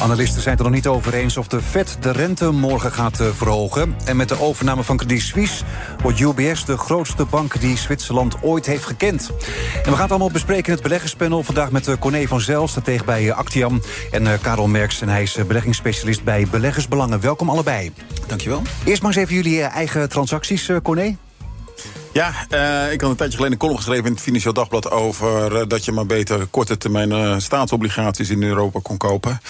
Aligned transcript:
Analisten 0.00 0.42
zijn 0.42 0.56
het 0.56 0.64
er 0.64 0.70
nog 0.70 0.74
niet 0.74 0.86
over 0.86 1.14
eens 1.14 1.36
of 1.36 1.48
de 1.48 1.62
Fed 1.62 1.96
de 2.00 2.10
rente 2.10 2.50
morgen 2.50 2.92
gaat 2.92 3.20
eh, 3.20 3.26
verhogen. 3.26 3.96
En 4.04 4.16
met 4.16 4.28
de 4.28 4.40
overname 4.40 4.82
van 4.82 4.96
Credit 4.96 5.20
Suisse 5.20 5.64
wordt 6.02 6.20
UBS 6.20 6.64
de 6.64 6.76
grootste 6.76 7.24
bank 7.24 7.60
die 7.60 7.76
Zwitserland 7.76 8.42
ooit 8.42 8.66
heeft 8.66 8.84
gekend. 8.84 9.30
En 9.76 9.90
we 9.90 9.92
gaan 9.92 10.00
het 10.00 10.10
allemaal 10.10 10.30
bespreken 10.30 10.66
in 10.66 10.72
het 10.72 10.82
beleggerspanel. 10.82 11.42
Vandaag 11.42 11.70
met 11.70 11.88
uh, 11.88 11.94
Corné 11.98 12.26
van 12.26 12.40
Zel, 12.40 12.68
tegen 12.82 13.06
bij 13.06 13.24
uh, 13.24 13.36
Actiam. 13.36 13.80
En 14.10 14.40
Karel 14.40 14.66
Merks, 14.66 15.00
en 15.00 15.08
hij 15.08 15.22
is 15.22 15.38
beleggingsspecialist 15.46 16.24
bij 16.24 16.46
Beleggersbelangen. 16.50 17.20
Welkom 17.20 17.50
allebei. 17.50 17.92
Dankjewel. 18.26 18.62
Eerst 18.84 19.02
maar 19.02 19.10
eens 19.10 19.20
even 19.20 19.34
jullie 19.34 19.62
eigen 19.62 20.08
transacties, 20.08 20.70
Corné. 20.82 21.16
Ja, 22.16 22.32
uh, 22.50 22.92
ik 22.92 23.00
had 23.00 23.10
een 23.10 23.16
tijdje 23.16 23.36
geleden 23.36 23.52
een 23.52 23.58
column 23.58 23.78
geschreven 23.78 24.04
in 24.04 24.12
het 24.12 24.20
Financieel 24.20 24.52
Dagblad 24.52 24.90
over 24.90 25.52
uh, 25.52 25.62
dat 25.68 25.84
je 25.84 25.92
maar 25.92 26.06
beter 26.06 26.46
korte 26.46 26.76
termijn 26.76 27.10
uh, 27.10 27.34
staatsobligaties 27.38 28.30
in 28.30 28.42
Europa 28.42 28.80
kon 28.82 28.96
kopen. 28.96 29.40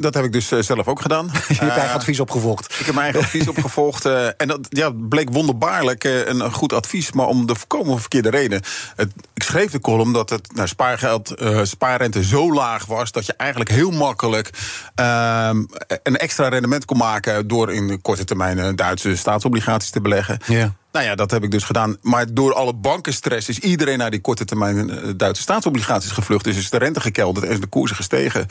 Dat 0.00 0.14
heb 0.14 0.24
ik 0.24 0.32
dus 0.32 0.48
zelf 0.48 0.88
ook 0.88 1.00
gedaan. 1.00 1.26
je 1.48 1.54
hebt 1.54 1.76
eigen 1.76 1.94
advies 1.94 2.20
opgevolgd. 2.20 2.76
Ik 2.78 2.86
heb 2.86 2.94
mijn 2.94 3.12
eigen 3.12 3.22
advies 3.22 3.48
opgevolgd. 3.56 4.04
en 4.36 4.48
dat 4.48 4.66
ja, 4.68 4.90
bleek 5.08 5.30
wonderbaarlijk 5.30 6.04
een 6.04 6.52
goed 6.52 6.72
advies, 6.72 7.12
maar 7.12 7.26
om 7.26 7.46
de 7.46 7.54
voorkomen 7.54 8.00
verkeerde 8.00 8.30
reden. 8.30 8.62
Het, 8.96 9.12
ik 9.34 9.42
schreef 9.42 9.70
de 9.70 9.80
column 9.80 10.12
dat 10.12 10.30
het 10.30 10.54
nou, 10.54 10.68
spaargeld, 10.68 11.34
spaarrente 11.62 12.24
zo 12.24 12.52
laag 12.52 12.86
was 12.86 13.12
dat 13.12 13.26
je 13.26 13.34
eigenlijk 13.36 13.70
heel 13.70 13.90
makkelijk 13.90 14.50
ehm, 14.94 15.64
een 16.02 16.16
extra 16.16 16.48
rendement 16.48 16.84
kon 16.84 16.96
maken 16.96 17.48
door 17.48 17.72
in 17.72 18.00
korte 18.02 18.24
termijn 18.24 18.76
Duitse 18.76 19.16
staatsobligaties 19.16 19.90
te 19.90 20.00
beleggen. 20.00 20.38
Ja. 20.46 20.74
Nou 20.96 21.08
ja, 21.08 21.14
dat 21.14 21.30
heb 21.30 21.42
ik 21.42 21.50
dus 21.50 21.64
gedaan. 21.64 21.96
Maar 22.02 22.34
door 22.34 22.54
alle 22.54 22.74
bankenstress 22.74 23.48
is 23.48 23.58
iedereen 23.58 23.98
naar 23.98 24.10
die 24.10 24.20
korte 24.20 24.44
termijn 24.44 24.90
eh, 24.90 25.10
Duitse 25.16 25.42
staatsobligaties 25.42 26.10
gevlucht. 26.10 26.44
Dus 26.44 26.56
is 26.56 26.70
de 26.70 26.78
rente 26.78 27.00
gekelderd 27.00 27.46
en 27.46 27.52
is 27.52 27.60
de 27.60 27.66
koersen 27.66 27.96
gestegen. 27.96 28.46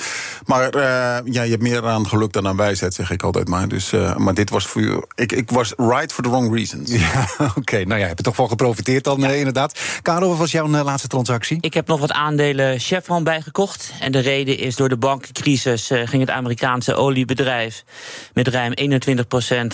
Maar 0.45 0.75
uh, 0.75 1.04
ja, 1.25 1.41
je 1.41 1.49
hebt 1.49 1.61
meer 1.61 1.85
aan 1.85 2.07
geluk 2.07 2.33
dan 2.33 2.47
aan 2.47 2.57
wijsheid, 2.57 2.93
zeg 2.93 3.11
ik 3.11 3.23
altijd 3.23 3.47
maar. 3.47 3.67
Dus, 3.67 3.93
uh, 3.93 4.15
maar 4.15 4.33
dit 4.33 4.49
was 4.49 4.65
voor 4.65 4.81
u. 4.81 5.01
Ik, 5.15 5.31
ik 5.31 5.51
was 5.51 5.73
right 5.77 6.13
for 6.13 6.23
the 6.23 6.29
wrong 6.29 6.55
reasons. 6.55 6.91
Ja, 6.91 7.27
oké. 7.37 7.59
Okay. 7.59 7.83
Nou 7.83 7.99
ja, 7.99 8.07
heb 8.07 8.17
je 8.17 8.23
toch 8.23 8.37
wel 8.37 8.47
geprofiteerd 8.47 9.03
dan, 9.03 9.19
ja. 9.19 9.29
inderdaad. 9.29 9.79
Karel, 10.01 10.29
wat 10.29 10.37
was 10.37 10.51
jouw 10.51 10.67
laatste 10.67 11.07
transactie? 11.07 11.57
Ik 11.61 11.73
heb 11.73 11.87
nog 11.87 11.99
wat 11.99 12.11
aandelen 12.11 12.79
Chevron 12.79 13.23
bijgekocht. 13.23 13.91
En 13.99 14.11
de 14.11 14.19
reden 14.19 14.57
is 14.57 14.75
door 14.75 14.89
de 14.89 14.97
bankencrisis 14.97 15.91
ging 16.05 16.21
het 16.21 16.29
Amerikaanse 16.29 16.95
oliebedrijf 16.95 17.83
met 18.33 18.47
ruim 18.47 18.73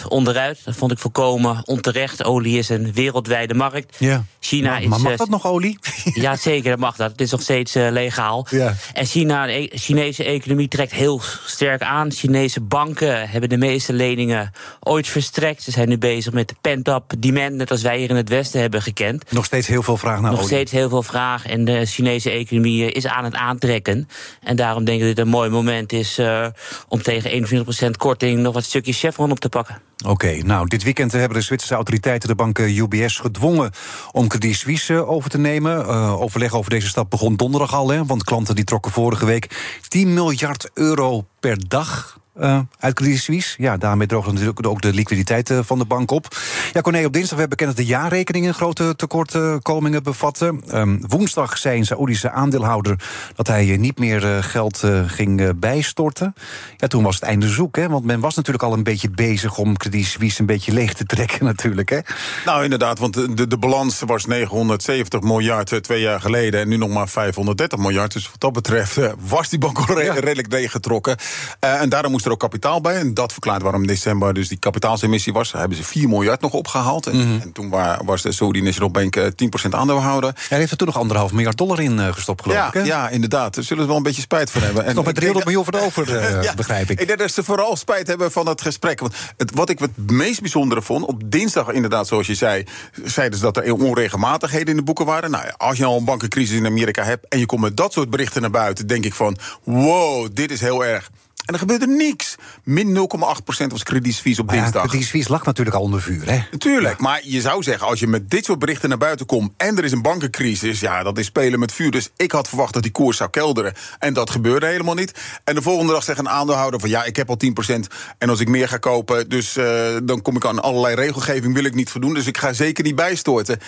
21% 0.01 0.07
onderuit. 0.07 0.59
Dat 0.65 0.75
vond 0.75 0.91
ik 0.91 0.99
volkomen 0.99 1.67
onterecht. 1.67 2.23
Olie 2.23 2.57
is 2.57 2.69
een 2.69 2.93
wereldwijde 2.93 3.53
markt. 3.53 3.95
Ja. 3.97 4.25
China 4.39 4.69
maar, 4.69 4.81
is. 4.81 4.87
Maar 4.87 4.99
mag 4.99 5.15
dat 5.15 5.29
nog 5.29 5.45
olie? 5.45 5.79
ja, 6.13 6.35
zeker, 6.35 6.69
dat 6.69 6.79
mag 6.79 6.95
dat. 6.95 7.11
Het 7.11 7.21
is 7.21 7.31
nog 7.31 7.41
steeds 7.41 7.75
uh, 7.75 7.87
legaal. 7.91 8.47
Ja. 8.49 8.75
En 8.93 9.05
China, 9.05 9.45
de 9.45 9.71
Chinese 9.73 10.23
economie 10.23 10.67
trekt 10.67 10.91
heel 10.91 11.19
sterk 11.45 11.81
aan. 11.81 12.11
Chinese 12.11 12.61
banken 12.61 13.29
hebben 13.29 13.49
de 13.49 13.57
meeste 13.57 13.93
leningen 13.93 14.51
ooit 14.79 15.07
verstrekt. 15.07 15.63
Ze 15.63 15.71
zijn 15.71 15.89
nu 15.89 15.97
bezig 15.97 16.33
met 16.33 16.47
de 16.47 16.55
pent-up 16.61 17.13
demand, 17.17 17.53
net 17.53 17.71
als 17.71 17.81
wij 17.81 17.97
hier 17.97 18.09
in 18.09 18.15
het 18.15 18.29
Westen 18.29 18.61
hebben 18.61 18.81
gekend. 18.81 19.31
Nog 19.31 19.45
steeds 19.45 19.67
heel 19.67 19.83
veel 19.83 19.97
vraag 19.97 20.21
naar 20.21 20.31
nog 20.31 20.39
olie. 20.39 20.41
Nog 20.41 20.49
steeds 20.49 20.71
heel 20.71 20.89
veel 20.89 21.03
vraag. 21.03 21.45
En 21.45 21.65
de 21.65 21.85
Chinese 21.85 22.29
economie 22.29 22.91
is 22.91 23.07
aan 23.07 23.23
het 23.23 23.35
aantrekken. 23.35 24.07
En 24.43 24.55
daarom 24.55 24.83
denk 24.83 24.99
ik 24.99 25.05
dat 25.05 25.15
dit 25.15 25.25
een 25.25 25.31
mooi 25.31 25.49
moment 25.49 25.93
is 25.93 26.19
uh, 26.19 26.47
om 26.87 27.01
tegen 27.01 27.65
21% 27.87 27.89
korting 27.97 28.39
nog 28.39 28.53
wat 28.53 28.63
stukjes 28.63 28.99
Chevron 28.99 29.31
op 29.31 29.39
te 29.39 29.49
pakken. 29.49 29.81
Oké, 30.05 30.37
nou, 30.43 30.67
dit 30.67 30.83
weekend 30.83 31.11
hebben 31.11 31.37
de 31.37 31.43
Zwitserse 31.43 31.75
autoriteiten 31.75 32.29
de 32.29 32.35
bank 32.35 32.59
UBS 32.59 33.17
gedwongen 33.17 33.71
om 34.11 34.27
Credit 34.27 34.55
Suisse 34.55 35.07
over 35.07 35.29
te 35.29 35.37
nemen. 35.37 35.79
Uh, 35.79 36.21
overleg 36.21 36.53
over 36.53 36.69
deze 36.69 36.87
stap 36.87 37.09
begon 37.09 37.35
donderdag 37.35 37.73
al, 37.73 37.89
hè, 37.89 38.05
want 38.05 38.23
klanten 38.23 38.55
die 38.55 38.63
trokken 38.63 38.91
vorige 38.91 39.25
week 39.25 39.77
10 39.87 40.13
miljard 40.13 40.69
euro 40.73 41.25
per 41.39 41.67
dag 41.67 42.19
uh, 42.41 42.59
uit 42.79 42.93
Credit 42.93 43.19
Suisse. 43.19 43.61
Ja, 43.61 43.77
daarmee 43.77 44.07
droogde 44.07 44.31
natuurlijk 44.31 44.67
ook 44.67 44.81
de 44.81 44.93
liquiditeit 44.93 45.49
uh, 45.49 45.59
van 45.63 45.77
de 45.77 45.85
bank 45.85 46.11
op. 46.11 46.35
Ja, 46.73 46.81
Corné, 46.81 47.05
op 47.05 47.13
dinsdag 47.13 47.39
hebben 47.39 47.57
bekend 47.57 47.77
dat 47.77 47.85
de 47.85 47.91
jaarrekeningen 47.91 48.53
grote 48.53 48.95
tekortkomingen 48.95 50.03
bevatten. 50.03 50.63
Um, 50.73 51.03
woensdag 51.07 51.57
zei 51.57 51.77
een 51.77 51.85
Saoedische 51.85 52.31
aandeelhouder 52.31 52.99
dat 53.35 53.47
hij 53.47 53.65
uh, 53.65 53.77
niet 53.77 53.99
meer 53.99 54.43
geld 54.43 54.83
ging 55.07 55.59
bijstorten. 55.59 56.33
Ja, 56.77 56.87
toen 56.87 57.03
was 57.03 57.15
het 57.15 57.23
einde 57.23 57.47
zoek, 57.47 57.75
hè? 57.75 57.89
Want 57.89 58.05
men 58.05 58.19
was 58.19 58.35
natuurlijk 58.35 58.63
al 58.63 58.73
een 58.73 58.83
beetje 58.83 59.09
bezig 59.09 59.57
om 59.57 59.77
Credit 59.77 60.05
Suisse 60.05 60.39
een 60.39 60.45
beetje 60.45 60.73
leeg 60.73 60.93
te 60.93 61.05
trekken, 61.05 61.45
natuurlijk, 61.51 61.89
hè? 61.89 61.99
Nou, 62.45 62.63
inderdaad, 62.63 62.99
want 62.99 63.13
de, 63.13 63.47
de 63.47 63.57
balans 63.57 63.99
was 63.99 64.25
970 64.25 65.21
miljard 65.21 65.83
twee 65.83 66.01
jaar 66.01 66.21
geleden 66.21 66.59
en 66.59 66.67
nu 66.67 66.77
nog 66.77 66.89
maar 66.89 67.09
530 67.09 67.79
miljard. 67.79 68.13
Dus 68.13 68.29
wat 68.29 68.39
dat 68.39 68.53
betreft 68.53 68.97
was 69.19 69.49
die 69.49 69.59
bank 69.59 69.77
al 69.77 69.99
redelijk 70.01 70.51
leeggetrokken. 70.51 71.17
en 71.59 71.89
daarom 71.89 72.11
moest 72.11 72.25
er 72.25 72.30
ook 72.31 72.39
kapitaal 72.39 72.81
bij. 72.81 72.95
En 72.95 73.13
dat 73.13 73.31
verklaart 73.31 73.61
waarom 73.61 73.81
in 73.81 73.87
december 73.87 74.33
dus 74.33 74.47
die 74.47 74.57
kapitaalsemissie 74.59 75.33
was. 75.33 75.51
Daar 75.51 75.59
hebben 75.59 75.77
ze 75.77 75.83
4 75.83 76.09
miljard 76.09 76.41
nog 76.41 76.53
opgehaald. 76.53 77.07
En, 77.07 77.15
Mhm. 77.15 77.25
mm 77.25 77.31
-hmm. 77.31 77.41
en 77.41 77.51
toen 77.51 77.69
was 78.05 78.21
de 78.21 78.31
Saudi 78.31 78.61
National 78.61 78.91
Bank 78.91 79.15
10% 79.35 79.75
aandeelhouder. 79.75 80.35
Hij 80.49 80.57
heeft 80.57 80.71
er 80.71 80.77
toen 80.77 80.87
nog 80.87 80.97
anderhalf 80.97 81.31
miljard 81.31 81.57
dollar 81.57 81.79
in 81.79 81.97
uh, 81.97 82.07
gestopt, 82.13 82.41
geloof 82.41 82.57
ja, 82.57 82.67
ik. 82.67 82.73
Hè? 82.73 82.81
Ja, 82.81 83.09
inderdaad. 83.09 83.55
Daar 83.55 83.63
zullen 83.63 83.83
ze 83.83 83.87
wel 83.89 83.97
een 83.97 84.03
beetje 84.03 84.21
spijt 84.21 84.51
van 84.51 84.61
hebben. 84.61 84.85
En 84.85 84.95
nog 84.95 85.05
met 85.05 85.15
300 85.15 85.45
miljoen 85.45 85.63
voor 85.63 85.73
de 85.73 85.85
over, 85.85 86.09
uh, 86.09 86.43
ja, 86.47 86.53
begrijp 86.53 86.89
ik. 86.89 86.99
Ik 87.01 87.07
denk 87.07 87.19
dat 87.19 87.31
ze 87.31 87.43
vooral 87.43 87.75
spijt 87.75 88.07
hebben 88.07 88.31
van 88.31 88.47
het 88.47 88.61
gesprek. 88.61 88.99
Want 88.99 89.13
het, 89.37 89.51
wat 89.55 89.69
ik 89.69 89.79
het 89.79 90.11
meest 90.11 90.39
bijzondere 90.41 90.81
vond, 90.81 91.05
op 91.05 91.21
dinsdag 91.31 91.69
inderdaad, 91.69 92.07
zoals 92.07 92.27
je 92.27 92.35
zei, 92.35 92.63
zeiden 93.03 93.39
ze 93.39 93.43
dat 93.45 93.57
er 93.57 93.73
onregelmatigheden 93.73 94.67
in 94.67 94.75
de 94.75 94.83
boeken 94.83 95.05
waren. 95.05 95.31
Nou, 95.31 95.45
als 95.57 95.77
je 95.77 95.85
al 95.85 95.97
een 95.97 96.05
bankencrisis 96.05 96.57
in 96.57 96.65
Amerika 96.65 97.03
hebt 97.03 97.27
en 97.27 97.39
je 97.39 97.45
komt 97.45 97.61
met 97.61 97.77
dat 97.77 97.93
soort 97.93 98.09
berichten 98.09 98.41
naar 98.41 98.51
buiten, 98.51 98.87
denk 98.87 99.05
ik 99.05 99.13
van, 99.13 99.37
wow, 99.63 100.27
dit 100.33 100.51
is 100.51 100.59
heel 100.61 100.85
erg. 100.85 101.09
En 101.51 101.57
er 101.57 101.63
gebeurde 101.63 101.87
niks. 101.87 102.35
Min 102.63 102.97
0,8% 102.97 103.67
was 103.67 103.83
Credit 103.83 104.13
Suisse 104.13 104.41
op 104.41 104.47
maar 104.47 104.55
dinsdag. 104.55 104.81
Ja, 104.81 104.87
Credit 104.87 105.07
Suisse 105.07 105.31
lag 105.31 105.45
natuurlijk 105.45 105.75
al 105.75 105.81
onder 105.81 106.01
vuur, 106.01 106.29
hè? 106.29 106.39
Natuurlijk, 106.51 106.97
ja. 106.97 107.03
maar 107.03 107.21
je 107.23 107.41
zou 107.41 107.63
zeggen... 107.63 107.87
als 107.87 107.99
je 107.99 108.07
met 108.07 108.29
dit 108.29 108.45
soort 108.45 108.59
berichten 108.59 108.89
naar 108.89 108.97
buiten 108.97 109.25
komt... 109.25 109.53
en 109.57 109.77
er 109.77 109.83
is 109.83 109.91
een 109.91 110.01
bankencrisis, 110.01 110.79
ja, 110.79 111.03
dat 111.03 111.17
is 111.17 111.25
spelen 111.25 111.59
met 111.59 111.73
vuur. 111.73 111.91
Dus 111.91 112.09
ik 112.15 112.31
had 112.31 112.47
verwacht 112.47 112.73
dat 112.73 112.83
die 112.83 112.91
koers 112.91 113.17
zou 113.17 113.29
kelderen. 113.29 113.73
En 113.99 114.13
dat 114.13 114.29
gebeurde 114.29 114.65
helemaal 114.65 114.95
niet. 114.95 115.19
En 115.43 115.55
de 115.55 115.61
volgende 115.61 115.93
dag 115.93 116.03
zegt 116.03 116.19
een 116.19 116.29
aandeelhouder 116.29 116.79
van... 116.79 116.89
ja, 116.89 117.03
ik 117.03 117.15
heb 117.15 117.29
al 117.29 117.37
10% 117.73 117.79
en 118.17 118.29
als 118.29 118.39
ik 118.39 118.47
meer 118.47 118.67
ga 118.67 118.77
kopen... 118.77 119.29
dus 119.29 119.57
uh, 119.57 119.97
dan 120.03 120.21
kom 120.21 120.35
ik 120.35 120.45
aan 120.45 120.61
allerlei 120.61 120.95
regelgeving, 120.95 121.53
wil 121.53 121.63
ik 121.63 121.75
niet 121.75 121.89
voldoen. 121.89 122.13
Dus 122.13 122.27
ik 122.27 122.37
ga 122.37 122.53
zeker 122.53 122.83
niet 122.83 122.95
bijstorten. 122.95 123.59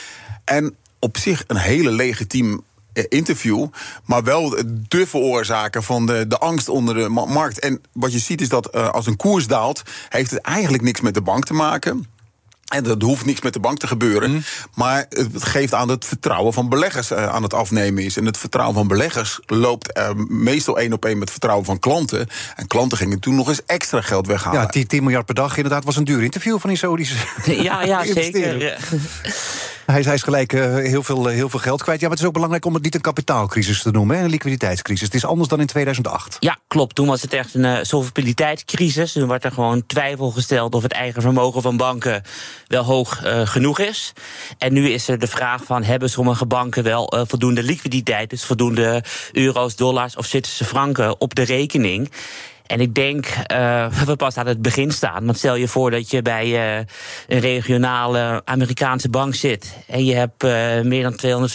En 0.46 0.76
op 1.00 1.18
zich 1.18 1.44
een 1.48 1.58
hele 1.58 1.92
legitiem 1.92 2.64
interview, 2.94 3.68
maar 4.06 4.24
wel 4.24 4.56
de 4.88 5.08
veroorzaker 5.08 5.84
van 5.84 6.06
de, 6.06 6.28
de 6.28 6.38
angst 6.38 6.70
onder 6.70 6.96
de 6.96 7.10
markt. 7.10 7.60
En 7.60 7.82
wat 7.94 8.14
je 8.14 8.20
ziet 8.20 8.42
is 8.42 8.50
dat 8.50 8.76
uh, 8.76 8.90
als 8.90 9.08
een 9.08 9.18
koers 9.18 9.48
daalt, 9.48 9.82
heeft 10.10 10.32
het 10.32 10.42
eigenlijk 10.42 10.84
niks 10.84 11.02
met 11.02 11.14
de 11.14 11.22
bank 11.22 11.46
te 11.46 11.54
maken. 11.54 12.08
En 12.74 12.86
er 12.86 13.04
hoeft 13.04 13.26
niks 13.26 13.42
met 13.42 13.54
de 13.54 13.60
bank 13.60 13.78
te 13.78 13.88
gebeuren. 13.88 14.32
Mm. 14.32 14.44
Maar 14.76 15.06
het 15.10 15.44
geeft 15.44 15.74
aan 15.74 15.88
dat 15.88 15.96
het 15.96 16.06
vertrouwen 16.06 16.54
van 16.54 16.70
beleggers 16.70 17.12
uh, 17.12 17.26
aan 17.28 17.44
het 17.44 17.54
afnemen 17.54 18.04
is. 18.04 18.18
En 18.18 18.26
het 18.26 18.38
vertrouwen 18.38 18.76
van 18.76 18.88
beleggers 18.88 19.40
loopt 19.46 19.98
uh, 19.98 20.10
meestal 20.28 20.80
één 20.80 20.94
op 20.94 21.06
één 21.06 21.14
met 21.14 21.22
het 21.22 21.32
vertrouwen 21.32 21.66
van 21.66 21.80
klanten. 21.80 22.28
En 22.56 22.68
klanten 22.68 22.98
gingen 22.98 23.20
toen 23.20 23.36
nog 23.36 23.48
eens 23.48 23.66
extra 23.66 24.02
geld 24.02 24.28
weghalen. 24.28 24.62
Ja, 24.62 24.66
10, 24.66 24.88
10 24.88 25.04
miljard 25.04 25.26
per 25.26 25.36
dag 25.36 25.58
inderdaad 25.58 25.84
was 25.84 25.96
een 25.96 26.04
duur 26.04 26.24
interview 26.24 26.60
van 26.60 26.70
die 26.70 26.80
Saudische. 26.80 27.16
Ja, 27.46 27.84
ja 27.84 28.04
zeker. 28.14 28.78
Hij 29.86 30.00
is, 30.00 30.06
is 30.06 30.24
gelijk 30.24 30.54
uh, 30.54 30.76
heel, 30.76 31.04
veel, 31.04 31.26
heel 31.26 31.50
veel 31.50 31.60
geld 31.60 31.84
kwijt. 31.84 32.00
Ja, 32.00 32.08
maar 32.08 32.16
het 32.16 32.22
is 32.22 32.28
ook 32.28 32.34
belangrijk 32.34 32.66
om 32.66 32.74
het 32.74 32.84
niet 32.84 32.96
een 32.96 33.02
kapitaalcrisis 33.02 33.82
te 33.82 33.92
noemen, 33.92 34.18
hè, 34.18 34.24
een 34.24 34.30
liquiditeitscrisis. 34.30 35.06
Het 35.06 35.16
is 35.16 35.26
anders 35.26 35.50
dan 35.50 35.60
in 35.60 35.68
2008. 35.68 36.38
Ja, 36.40 36.58
klopt. 36.68 36.96
Toen 36.96 37.08
was 37.08 37.22
het 37.22 37.34
echt 37.34 37.54
een 37.54 37.64
uh, 37.64 37.78
solvabiliteitscrisis. 37.82 39.12
Toen 39.12 39.28
werd 39.28 39.44
er 39.44 39.52
gewoon 39.52 39.86
twijfel 39.86 40.32
gesteld 40.32 40.76
of 40.76 40.84
het 40.84 40.92
eigen 40.92 41.22
vermogen 41.22 41.62
van 41.62 41.78
banken 41.78 42.24
wel 42.68 42.84
hoog 42.84 43.22
genoeg 43.44 43.80
is. 43.80 44.14
En 44.58 44.74
nu 44.74 44.90
is 44.90 45.08
er 45.08 45.20
de 45.20 45.28
vraag 45.28 45.64
van, 45.64 45.84
hebben 45.84 46.10
sommige 46.10 46.46
banken 46.46 46.84
wel 46.84 47.26
voldoende 47.28 47.64
liquiditeit, 47.64 48.30
dus 48.30 48.44
voldoende 48.44 49.04
euro's, 49.32 49.76
dollars 49.76 50.16
of 50.16 50.26
Zwitserse 50.26 50.66
franken 50.66 51.22
op 51.22 51.36
de 51.36 51.44
rekening? 51.44 52.12
En 52.66 52.80
ik 52.80 52.94
denk 52.94 53.26
uh, 53.52 53.88
we 54.06 54.16
pas 54.16 54.38
aan 54.38 54.48
het 54.48 54.62
begin 54.62 54.92
staan. 54.92 55.26
Want 55.26 55.38
stel 55.38 55.56
je 55.56 55.68
voor 55.68 55.92
dat 55.92 56.10
je 56.10 56.22
bij 56.22 56.48
uh, 56.48 56.86
een 57.28 57.40
regionale 57.40 58.42
Amerikaanse 58.46 59.10
bank 59.10 59.36
zit. 59.36 59.78
en 59.88 60.06
je 60.06 60.16
hebt 60.16 60.44
uh, 60.44 60.82
meer 60.82 61.04
dan 61.04 61.50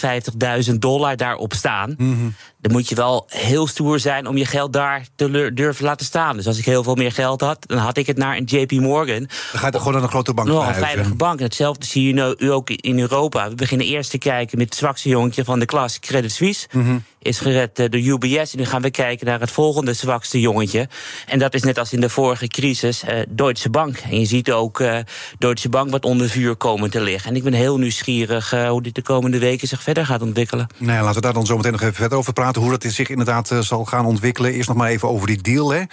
250.000 0.69 0.73
dollar 0.73 1.17
daarop 1.17 1.53
staan. 1.53 1.93
-hmm 1.97 2.33
dan 2.61 2.71
moet 2.71 2.89
je 2.89 2.95
wel 2.95 3.25
heel 3.27 3.67
stoer 3.67 3.99
zijn 3.99 4.27
om 4.27 4.37
je 4.37 4.45
geld 4.45 4.73
daar 4.73 5.05
te 5.15 5.51
durven 5.53 5.85
laten 5.85 6.05
staan. 6.05 6.35
Dus 6.35 6.47
als 6.47 6.57
ik 6.57 6.65
heel 6.65 6.83
veel 6.83 6.95
meer 6.95 7.11
geld 7.11 7.41
had, 7.41 7.57
dan 7.67 7.77
had 7.77 7.97
ik 7.97 8.07
het 8.07 8.17
naar 8.17 8.37
een 8.37 8.43
JP 8.43 8.71
Morgan. 8.71 9.19
Dan 9.19 9.29
gaat 9.59 9.73
er 9.73 9.79
gewoon 9.79 9.93
naar 9.93 10.03
een 10.03 10.09
grote 10.09 10.33
bank. 10.33 10.47
Nog 10.47 10.67
een 10.67 10.73
veilige 10.73 11.15
bank. 11.15 11.39
Hetzelfde 11.39 11.85
zie 11.85 12.07
je 12.07 12.35
nu, 12.37 12.51
ook 12.51 12.69
in 12.69 12.99
Europa. 12.99 13.49
We 13.49 13.55
beginnen 13.55 13.87
eerst 13.87 14.09
te 14.09 14.17
kijken 14.17 14.57
met 14.57 14.69
het 14.69 14.77
zwakste 14.77 15.09
jongetje 15.09 15.43
van 15.43 15.59
de 15.59 15.65
klas, 15.65 15.99
Credit 15.99 16.31
Suisse. 16.31 16.67
Mm 16.71 16.85
-hmm. 16.85 17.03
Is 17.21 17.39
gered 17.39 17.79
uh, 17.79 17.85
door 17.89 18.01
UBS. 18.01 18.51
En 18.51 18.57
nu 18.57 18.65
gaan 18.65 18.81
we 18.81 18.89
kijken 18.89 19.25
naar 19.25 19.39
het 19.39 19.51
volgende 19.51 19.93
zwakste 19.93 20.39
jongetje. 20.39 20.87
En 21.25 21.39
dat 21.39 21.53
is 21.53 21.63
net 21.63 21.77
als 21.77 21.93
in 21.93 22.01
de 22.01 22.09
vorige 22.09 22.47
crisis, 22.47 23.03
uh, 23.03 23.19
Deutsche 23.29 23.69
Bank. 23.69 23.97
En 23.97 24.19
je 24.19 24.25
ziet 24.25 24.51
ook 24.51 24.79
uh, 24.79 24.97
Deutsche 25.37 25.69
Bank 25.69 25.91
wat 25.91 26.05
onder 26.05 26.29
vuur 26.29 26.55
komen 26.55 26.89
te 26.89 27.01
liggen. 27.01 27.29
En 27.29 27.35
ik 27.35 27.43
ben 27.43 27.53
heel 27.53 27.77
nieuwsgierig 27.77 28.51
hoe 28.51 28.81
dit 28.81 28.95
de 28.95 29.01
komende 29.01 29.39
weken 29.39 29.67
zich 29.67 29.83
verder 29.83 30.05
gaat 30.05 30.21
ontwikkelen. 30.21 30.67
Nou 30.77 30.91
ja, 30.91 30.99
laten 30.99 31.15
we 31.15 31.21
daar 31.21 31.33
dan 31.33 31.45
zo 31.45 31.55
meteen 31.55 31.71
nog 31.71 31.81
even 31.81 31.93
verder 31.93 32.17
over 32.17 32.33
praten 32.33 32.48
hoe 32.55 32.77
dat 32.77 32.91
zich 32.91 33.09
inderdaad 33.09 33.51
uh, 33.51 33.59
zal 33.59 33.85
gaan 33.85 34.05
ontwikkelen. 34.05 34.53
Eerst 34.53 34.67
nog 34.67 34.77
maar 34.77 34.89
even 34.89 35.09
over 35.09 35.27
die 35.27 35.41
deal. 35.41 35.69
Hè. 35.71 35.83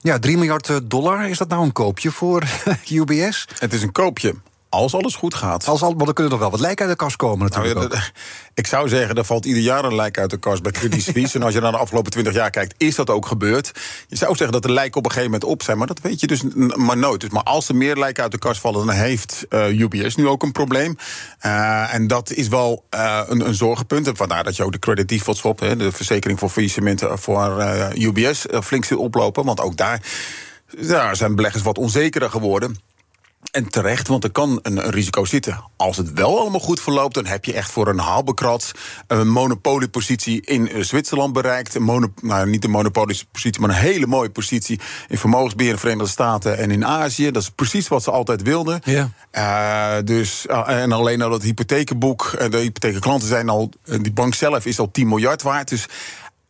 Ja, 0.00 0.18
3 0.18 0.36
miljard 0.36 0.68
eh, 0.68 0.76
dollar, 0.82 1.28
is 1.28 1.38
dat 1.38 1.48
nou 1.48 1.62
een 1.62 1.72
koopje 1.72 2.10
voor 2.10 2.42
UBS? 2.90 3.48
Het 3.58 3.72
is 3.72 3.82
een 3.82 3.92
koopje. 3.92 4.34
Als 4.74 4.94
alles 4.94 5.14
goed 5.14 5.34
gaat. 5.34 5.66
Als 5.66 5.82
al, 5.82 5.92
maar 5.92 6.04
dan 6.04 6.14
kunnen 6.14 6.32
er 6.32 6.38
nog 6.38 6.48
wel 6.48 6.58
wat 6.58 6.60
lijken 6.60 6.86
uit 6.86 6.98
de 6.98 7.04
kast 7.04 7.16
komen 7.16 7.48
natuurlijk. 7.50 7.92
Nou, 7.92 8.04
ik 8.54 8.66
zou 8.66 8.88
zeggen, 8.88 9.16
er 9.16 9.24
valt 9.24 9.44
ieder 9.44 9.62
jaar 9.62 9.84
een 9.84 9.94
lijk 9.94 10.18
uit 10.18 10.30
de 10.30 10.36
kast 10.36 10.62
bij 10.62 10.72
Credit 10.72 11.02
Suisse. 11.12 11.38
en 11.38 11.44
als 11.44 11.54
je 11.54 11.60
naar 11.60 11.72
de 11.72 11.78
afgelopen 11.78 12.10
20 12.10 12.34
jaar 12.34 12.50
kijkt, 12.50 12.74
is 12.76 12.94
dat 12.94 13.10
ook 13.10 13.26
gebeurd. 13.26 13.72
Je 14.08 14.16
zou 14.16 14.30
zeggen 14.30 14.52
dat 14.52 14.62
de 14.62 14.72
lijken 14.72 14.98
op 14.98 15.04
een 15.04 15.10
gegeven 15.10 15.30
moment 15.30 15.50
op 15.50 15.62
zijn, 15.62 15.78
maar 15.78 15.86
dat 15.86 16.00
weet 16.00 16.20
je 16.20 16.26
dus 16.26 16.42
maar 16.74 16.96
nooit. 16.96 17.20
Dus 17.20 17.30
maar 17.30 17.42
als 17.42 17.68
er 17.68 17.76
meer 17.76 17.96
lijken 17.96 18.22
uit 18.22 18.32
de 18.32 18.38
kast 18.38 18.60
vallen, 18.60 18.86
dan 18.86 18.94
heeft 18.94 19.46
uh, 19.50 19.80
UBS 19.80 20.16
nu 20.16 20.28
ook 20.28 20.42
een 20.42 20.52
probleem. 20.52 20.96
Uh, 21.46 21.94
en 21.94 22.06
dat 22.06 22.30
is 22.30 22.48
wel 22.48 22.84
uh, 22.94 23.20
een, 23.26 23.46
een 23.46 23.54
zorgenpunt. 23.54 24.06
En 24.06 24.16
vandaar 24.16 24.44
dat 24.44 24.56
je 24.56 24.64
ook 24.64 24.72
de 24.72 24.78
credit 24.78 25.08
default 25.08 25.36
swap, 25.36 25.60
hè, 25.60 25.76
de 25.76 25.92
verzekering 25.92 26.38
voor 26.38 26.48
faillissementen 26.48 27.18
voor 27.18 27.64
UBS, 27.94 28.46
flink 28.62 28.84
zit 28.84 28.98
oplopen. 28.98 29.44
Want 29.44 29.60
ook 29.60 29.76
daar 29.76 30.00
ja, 30.78 31.14
zijn 31.14 31.34
beleggers 31.34 31.62
wat 31.62 31.78
onzekerder 31.78 32.30
geworden. 32.30 32.76
En 33.50 33.68
terecht, 33.68 34.08
want 34.08 34.24
er 34.24 34.30
kan 34.30 34.58
een, 34.62 34.84
een, 34.84 34.90
risico 34.90 35.24
zitten. 35.24 35.64
Als 35.76 35.96
het 35.96 36.12
wel 36.12 36.38
allemaal 36.38 36.60
goed 36.60 36.80
verloopt, 36.80 37.14
dan 37.14 37.26
heb 37.26 37.44
je 37.44 37.52
echt 37.52 37.70
voor 37.70 37.88
een 37.88 37.98
haalbekrat 37.98 38.72
een 39.06 39.28
monopoliepositie 39.28 40.40
in 40.40 40.76
uh, 40.76 40.82
Zwitserland 40.82 41.32
bereikt. 41.32 41.74
Een 41.74 41.82
mono, 41.82 42.12
nou, 42.20 42.48
niet 42.48 42.64
een 42.64 42.70
monopoliepositie, 42.70 43.60
maar 43.60 43.70
een 43.70 43.76
hele 43.76 44.06
mooie 44.06 44.30
positie 44.30 44.80
in 45.08 45.18
vermogensbeheer 45.18 45.68
in 45.68 45.74
de 45.74 45.80
Verenigde 45.80 46.10
Staten 46.10 46.58
en 46.58 46.70
in 46.70 46.86
Azië. 46.86 47.30
Dat 47.30 47.42
is 47.42 47.50
precies 47.50 47.88
wat 47.88 48.02
ze 48.02 48.10
altijd 48.10 48.42
wilden. 48.42 48.80
Ja. 48.84 49.10
Uh, 49.32 50.04
dus, 50.04 50.46
uh, 50.50 50.68
en 50.68 50.92
alleen 50.92 51.22
al 51.22 51.32
het 51.32 51.42
hypothekenboek, 51.42 52.36
de 52.50 52.58
hypothekenklanten 52.58 53.28
zijn 53.28 53.48
al, 53.48 53.70
die 53.84 54.12
bank 54.12 54.34
zelf 54.34 54.66
is 54.66 54.78
al 54.78 54.90
10 54.90 55.08
miljard 55.08 55.42
waard. 55.42 55.68
Dus 55.68 55.86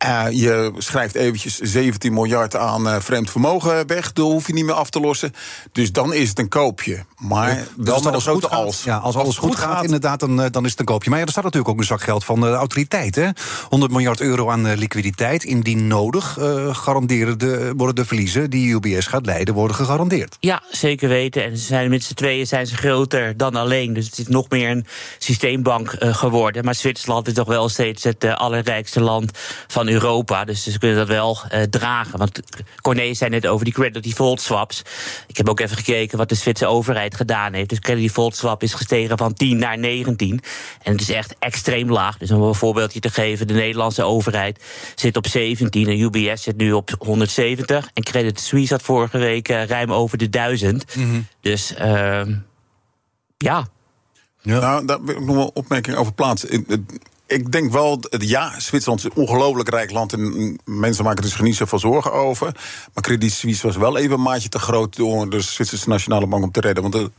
uh, 0.03 0.25
je 0.31 0.73
schrijft 0.77 1.15
eventjes 1.15 1.59
17 1.59 2.13
miljard 2.13 2.55
aan 2.55 2.87
uh, 2.87 2.95
vreemd 2.99 3.29
vermogen 3.29 3.87
weg. 3.87 4.13
Dat 4.13 4.25
hoef 4.25 4.47
je 4.47 4.53
niet 4.53 4.65
meer 4.65 4.73
af 4.73 4.89
te 4.89 4.99
lossen. 4.99 5.33
Dus 5.71 5.91
dan 5.91 6.13
is 6.13 6.29
het 6.29 6.39
een 6.39 6.49
koopje. 6.49 7.05
Maar 7.17 7.49
ja, 7.49 7.63
wel 7.77 8.01
dus 8.01 8.11
als 8.11 8.27
goed 8.27 8.49
als. 8.49 8.83
Ja, 8.83 8.97
als, 8.97 9.15
alles 9.15 9.37
goed, 9.37 9.55
gaat, 9.55 9.83
inderdaad, 9.83 10.19
dan, 10.19 10.39
uh, 10.39 10.45
dan 10.51 10.65
is 10.65 10.71
het 10.71 10.79
een 10.79 10.85
koopje. 10.85 11.09
Maar 11.09 11.19
ja, 11.19 11.25
er 11.25 11.31
staat 11.31 11.43
natuurlijk 11.43 11.71
ook 11.71 11.79
een 11.79 11.85
zak 11.85 12.01
geld 12.01 12.25
van 12.25 12.39
de 12.39 12.51
autoriteit. 12.51 13.15
Hè? 13.15 13.29
100 13.69 13.91
miljard 13.91 14.21
euro 14.21 14.49
aan 14.49 14.73
liquiditeit. 14.73 15.43
Indien 15.43 15.87
nodig, 15.87 16.37
garanderen 16.71 17.37
de, 17.37 17.73
worden 17.77 17.95
de 17.95 18.05
verliezen 18.05 18.49
die 18.49 18.73
UBS 18.73 19.05
gaat 19.05 19.25
leiden, 19.25 19.53
worden 19.53 19.75
gegarandeerd. 19.75 20.37
Ja, 20.39 20.63
zeker 20.71 21.09
weten. 21.09 21.43
En 21.43 21.57
ze 21.57 21.65
zijn 21.65 21.89
met 21.89 22.03
z'n 22.03 22.13
tweeën 22.13 22.47
zijn 22.47 22.67
ze 22.67 22.75
groter 22.75 23.37
dan 23.37 23.55
alleen. 23.55 23.93
Dus 23.93 24.05
het 24.05 24.17
is 24.17 24.27
nog 24.27 24.49
meer 24.49 24.69
een 24.69 24.85
systeembank 25.17 25.95
geworden. 25.99 26.65
Maar 26.65 26.75
Zwitserland 26.75 27.27
is 27.27 27.33
toch 27.33 27.47
wel 27.47 27.69
steeds 27.69 28.03
het 28.03 28.25
allerrijkste 28.25 29.01
land 29.01 29.31
van 29.67 29.84
Europa. 29.89 30.45
Dus 30.45 30.63
ze 30.63 30.79
kunnen 30.79 30.97
dat 30.97 31.07
wel 31.07 31.37
uh, 31.53 31.61
dragen. 31.61 32.17
Want 32.19 32.39
Corné 32.81 33.13
zei 33.13 33.29
net 33.29 33.47
over 33.47 33.65
die 33.65 33.73
credit 33.73 34.03
default 34.03 34.41
swaps. 34.41 34.81
Ik 35.27 35.37
heb 35.37 35.49
ook 35.49 35.59
even 35.59 35.77
gekeken 35.77 36.17
wat 36.17 36.29
de 36.29 36.35
Zwitserse 36.35 36.73
overheid 36.73 37.15
gedaan 37.15 37.53
heeft. 37.53 37.69
Dus 37.69 37.79
credit 37.79 38.03
default 38.03 38.35
swap 38.35 38.63
is 38.63 38.73
gestegen 38.73 39.17
van 39.17 39.33
10 39.33 39.57
naar 39.57 39.77
19. 39.77 40.41
En 40.83 40.91
het 40.91 41.01
is 41.01 41.09
echt 41.09 41.35
extreem 41.39 41.91
laag. 41.91 42.17
Dus 42.17 42.31
om 42.31 42.41
een 42.41 42.55
voorbeeldje 42.55 42.99
te 42.99 43.09
geven, 43.09 43.47
de 43.47 43.53
Nederlandse 43.53 44.03
overheid 44.03 44.63
zit 44.95 45.17
op 45.17 45.27
17 45.27 45.87
en 45.87 45.99
UBS 45.99 46.43
zit 46.43 46.57
nu 46.57 46.71
op 46.71 46.95
170. 46.97 47.89
En 47.93 48.03
Credit 48.03 48.39
Suisse 48.39 48.73
had 48.73 48.81
vorige 48.81 49.17
week 49.17 49.49
uh, 49.49 49.63
ruim 49.63 49.91
over 49.91 50.17
de 50.17 50.29
1000. 50.29 50.95
Mm 50.95 51.03
-hmm. 51.03 51.27
Dus 51.41 51.73
uh, 51.79 52.21
ja. 53.37 53.67
Ja. 54.41 54.59
Nou, 54.59 54.85
daar 54.85 55.03
wil 55.03 55.15
ik 55.15 55.25
nog 55.25 55.35
een 55.35 55.51
opmerking 55.53 55.97
over 55.97 56.13
plaatsen 56.13 56.65
ik 57.27 57.51
denk 57.51 57.71
wel, 57.71 57.99
ja, 58.09 58.59
Zwitserland 58.59 58.99
is 58.99 59.05
een 59.05 59.21
ongelooflijk 59.21 59.69
rijk 59.69 59.91
land 59.91 60.13
en 60.13 60.59
mensen 60.65 61.03
maken 61.03 61.23
er 61.23 61.29
zich 61.29 61.41
niet 61.41 61.55
zoveel 61.55 61.79
zorgen 61.79 62.13
over. 62.13 62.45
Maar 62.93 63.03
Credit 63.03 63.31
Suisse 63.31 63.67
was 63.67 63.77
wel 63.77 63.97
even 63.97 64.11
een 64.11 64.21
maatje 64.21 64.49
te 64.49 64.59
groot 64.59 64.95
door 64.95 65.29
de 65.29 65.41
Zwitserse 65.41 65.89
Nationale 65.89 66.27
Bank 66.27 66.43
om 66.43 66.51
te 66.51 66.59
redden. 66.59 66.91
Want 66.91 66.93
de, 66.93 67.11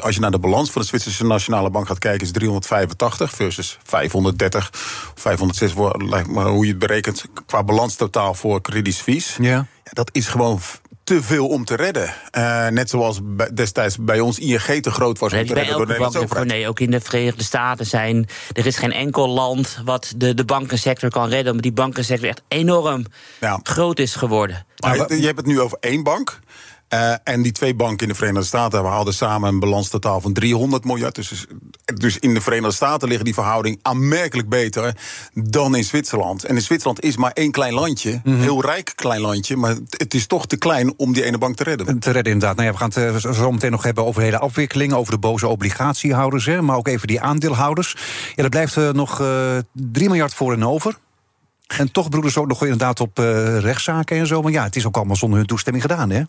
als 0.00 0.14
je 0.14 0.20
naar 0.20 0.30
de 0.30 0.38
balans 0.38 0.70
van 0.70 0.82
de 0.82 0.88
Zwitserse 0.88 1.24
Nationale 1.24 1.70
Bank 1.70 1.86
gaat 1.86 1.98
kijken, 1.98 2.26
is 2.26 2.32
385 2.32 3.30
versus 3.30 3.78
530 3.82 4.70
of 4.72 5.12
506, 5.14 5.74
maar 6.26 6.46
hoe 6.46 6.64
je 6.64 6.70
het 6.70 6.78
berekent, 6.78 7.24
qua 7.46 7.64
balans 7.64 7.94
totaal 7.94 8.34
voor 8.34 8.60
Credit 8.60 8.94
Suisse. 8.94 9.42
Ja. 9.42 9.50
ja 9.84 9.90
dat 9.92 10.10
is 10.12 10.28
gewoon 10.28 10.60
te 11.06 11.22
veel 11.22 11.48
om 11.48 11.64
te 11.64 11.74
redden. 11.74 12.14
Uh, 12.32 12.68
net 12.68 12.90
zoals 12.90 13.20
destijds 13.54 13.96
bij 14.00 14.20
ons 14.20 14.38
ING 14.38 14.82
te 14.82 14.90
groot 14.90 15.18
was 15.18 15.32
om 15.32 15.46
te 15.46 15.54
redden 15.54 15.76
door 15.76 15.86
de 15.86 15.92
Nederlandse 15.92 16.44
Nee, 16.44 16.68
ook 16.68 16.80
in 16.80 16.90
de 16.90 17.00
Verenigde 17.00 17.44
Staten 17.44 17.86
zijn... 17.86 18.28
er 18.52 18.66
is 18.66 18.76
geen 18.76 18.92
enkel 18.92 19.28
land 19.28 19.80
wat 19.84 20.12
de, 20.16 20.34
de 20.34 20.44
bankensector 20.44 21.10
kan 21.10 21.28
redden... 21.28 21.46
omdat 21.46 21.62
die 21.62 21.72
bankensector 21.72 22.28
echt 22.28 22.42
enorm 22.48 23.04
ja. 23.40 23.60
groot 23.62 23.98
is 23.98 24.14
geworden. 24.14 24.66
Maar 24.76 25.14
je 25.14 25.26
hebt 25.26 25.36
het 25.36 25.46
nu 25.46 25.60
over 25.60 25.78
één 25.80 26.02
bank... 26.02 26.40
Uh, 26.94 27.14
en 27.24 27.42
die 27.42 27.52
twee 27.52 27.74
banken 27.74 28.06
in 28.06 28.12
de 28.12 28.18
Verenigde 28.18 28.46
Staten 28.46 28.84
hadden 28.84 29.14
samen 29.14 29.48
een 29.48 29.58
balans 29.58 29.88
totaal 29.88 30.20
van 30.20 30.32
300 30.32 30.84
miljard. 30.84 31.14
Dus, 31.14 31.46
dus 31.84 32.18
in 32.18 32.34
de 32.34 32.40
Verenigde 32.40 32.74
Staten 32.74 33.08
liggen 33.08 33.24
die 33.24 33.34
verhouding 33.34 33.78
aanmerkelijk 33.82 34.48
beter 34.48 34.96
dan 35.32 35.76
in 35.76 35.84
Zwitserland. 35.84 36.44
En 36.44 36.54
in 36.54 36.62
Zwitserland 36.62 37.02
is 37.02 37.16
maar 37.16 37.30
één 37.30 37.50
klein 37.50 37.72
landje, 37.72 38.10
mm 38.10 38.20
-hmm. 38.32 38.42
heel 38.42 38.62
rijk 38.62 38.92
klein 38.94 39.20
landje, 39.20 39.56
maar 39.56 39.76
het 39.90 40.14
is 40.14 40.26
toch 40.26 40.46
te 40.46 40.56
klein 40.56 40.94
om 40.96 41.12
die 41.12 41.24
ene 41.24 41.38
bank 41.38 41.56
te 41.56 41.62
redden. 41.62 41.98
Te 41.98 42.10
redden, 42.10 42.32
inderdaad. 42.32 42.56
Nou 42.56 42.66
ja, 42.66 42.72
we 42.72 42.78
gaan 42.78 43.12
het 43.14 43.36
zo 43.36 43.52
meteen 43.52 43.70
nog 43.70 43.82
hebben 43.82 44.04
over 44.04 44.20
de 44.20 44.26
hele 44.26 44.38
afwikkeling, 44.38 44.92
over 44.92 45.12
de 45.12 45.18
boze 45.18 45.48
obligatiehouders, 45.48 46.46
hè, 46.46 46.62
maar 46.62 46.76
ook 46.76 46.88
even 46.88 47.06
die 47.06 47.20
aandeelhouders. 47.20 47.96
Ja, 48.34 48.42
er 48.42 48.48
blijft 48.48 48.76
uh, 48.76 48.90
nog 48.90 49.20
uh, 49.20 49.56
3 49.72 50.08
miljard 50.08 50.34
voor 50.34 50.52
en 50.52 50.64
over. 50.64 50.98
En 51.66 51.92
toch 51.92 52.08
broeders 52.08 52.36
ook 52.36 52.46
nog 52.46 52.62
inderdaad 52.62 53.00
op 53.00 53.18
uh, 53.18 53.58
rechtszaken 53.58 54.16
en 54.16 54.26
zo. 54.26 54.42
Maar 54.42 54.52
ja, 54.52 54.62
het 54.62 54.76
is 54.76 54.86
ook 54.86 54.96
allemaal 54.96 55.16
zonder 55.16 55.38
hun 55.38 55.46
toestemming 55.46 55.84
gedaan, 55.84 56.10
hè? 56.10 56.22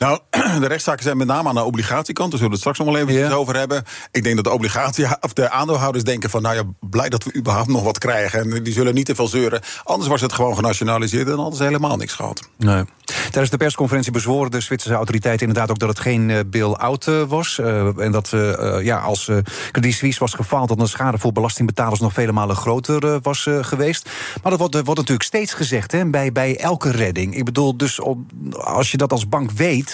Nou, 0.00 0.18
de 0.60 0.66
rechtszaken 0.66 1.02
zijn 1.02 1.16
met 1.16 1.26
name 1.26 1.48
aan 1.48 1.54
de 1.54 1.64
obligatiekant. 1.64 2.30
Daar 2.30 2.40
zullen 2.40 2.56
we 2.56 2.60
het 2.60 2.74
straks 2.74 2.78
nog 2.78 3.06
wel 3.06 3.08
even 3.08 3.36
over 3.36 3.56
hebben. 3.56 3.84
Ik 4.12 4.22
denk 4.22 4.36
dat 4.36 4.44
de 4.44 4.50
obligatie, 4.50 5.06
of 5.20 5.32
de 5.32 5.50
aandeelhouders 5.50 6.04
denken 6.04 6.30
van... 6.30 6.42
nou 6.42 6.54
ja, 6.54 6.62
blij 6.80 7.08
dat 7.08 7.24
we 7.24 7.34
überhaupt 7.36 7.68
nog 7.68 7.82
wat 7.82 7.98
krijgen. 7.98 8.40
En 8.40 8.62
die 8.62 8.72
zullen 8.72 8.94
niet 8.94 9.06
te 9.06 9.14
veel 9.14 9.28
zeuren. 9.28 9.60
Anders 9.84 10.08
was 10.08 10.20
het 10.20 10.32
gewoon 10.32 10.54
genationaliseerd 10.54 11.28
en 11.28 11.36
hadden 11.36 11.56
ze 11.56 11.62
helemaal 11.62 11.96
niks 11.96 12.12
gehad. 12.12 12.48
Nee. 12.58 12.84
Tijdens 13.04 13.50
de 13.50 13.56
persconferentie 13.56 14.12
bezworen 14.12 14.50
de 14.50 14.60
Zwitserse 14.60 14.96
autoriteiten 14.96 15.46
inderdaad 15.46 15.70
ook... 15.70 15.78
dat 15.78 15.88
het 15.88 16.00
geen 16.00 16.28
uh, 16.28 16.38
bail-out 16.46 17.06
uh, 17.06 17.22
was. 17.22 17.58
Uh, 17.58 17.98
en 17.98 18.12
dat 18.12 18.34
ja, 18.82 18.98
als 18.98 19.30
Credit 19.70 19.94
Suisse 19.94 20.20
was 20.20 20.34
gefaald... 20.34 20.68
dat 20.68 20.78
de 20.78 20.86
schade 20.86 21.18
voor 21.18 21.32
belastingbetalers 21.32 22.00
nog 22.00 22.12
vele 22.12 22.32
malen 22.32 22.56
groter 22.56 23.20
was 23.20 23.46
geweest. 23.60 24.10
Maar 24.42 24.50
dat 24.50 24.60
wordt, 24.60 24.74
wordt 24.74 25.00
natuurlijk 25.00 25.22
steeds 25.22 25.52
gezegd 25.52 25.92
hè, 25.92 26.06
bij, 26.06 26.32
bij 26.32 26.58
elke 26.58 26.90
redding. 26.90 27.36
Ik 27.36 27.44
bedoel, 27.44 27.76
dus 27.76 28.00
op, 28.00 28.18
als 28.52 28.90
je 28.90 28.96
dat 28.96 29.12
als 29.12 29.28
bank 29.28 29.50
weet... 29.50 29.89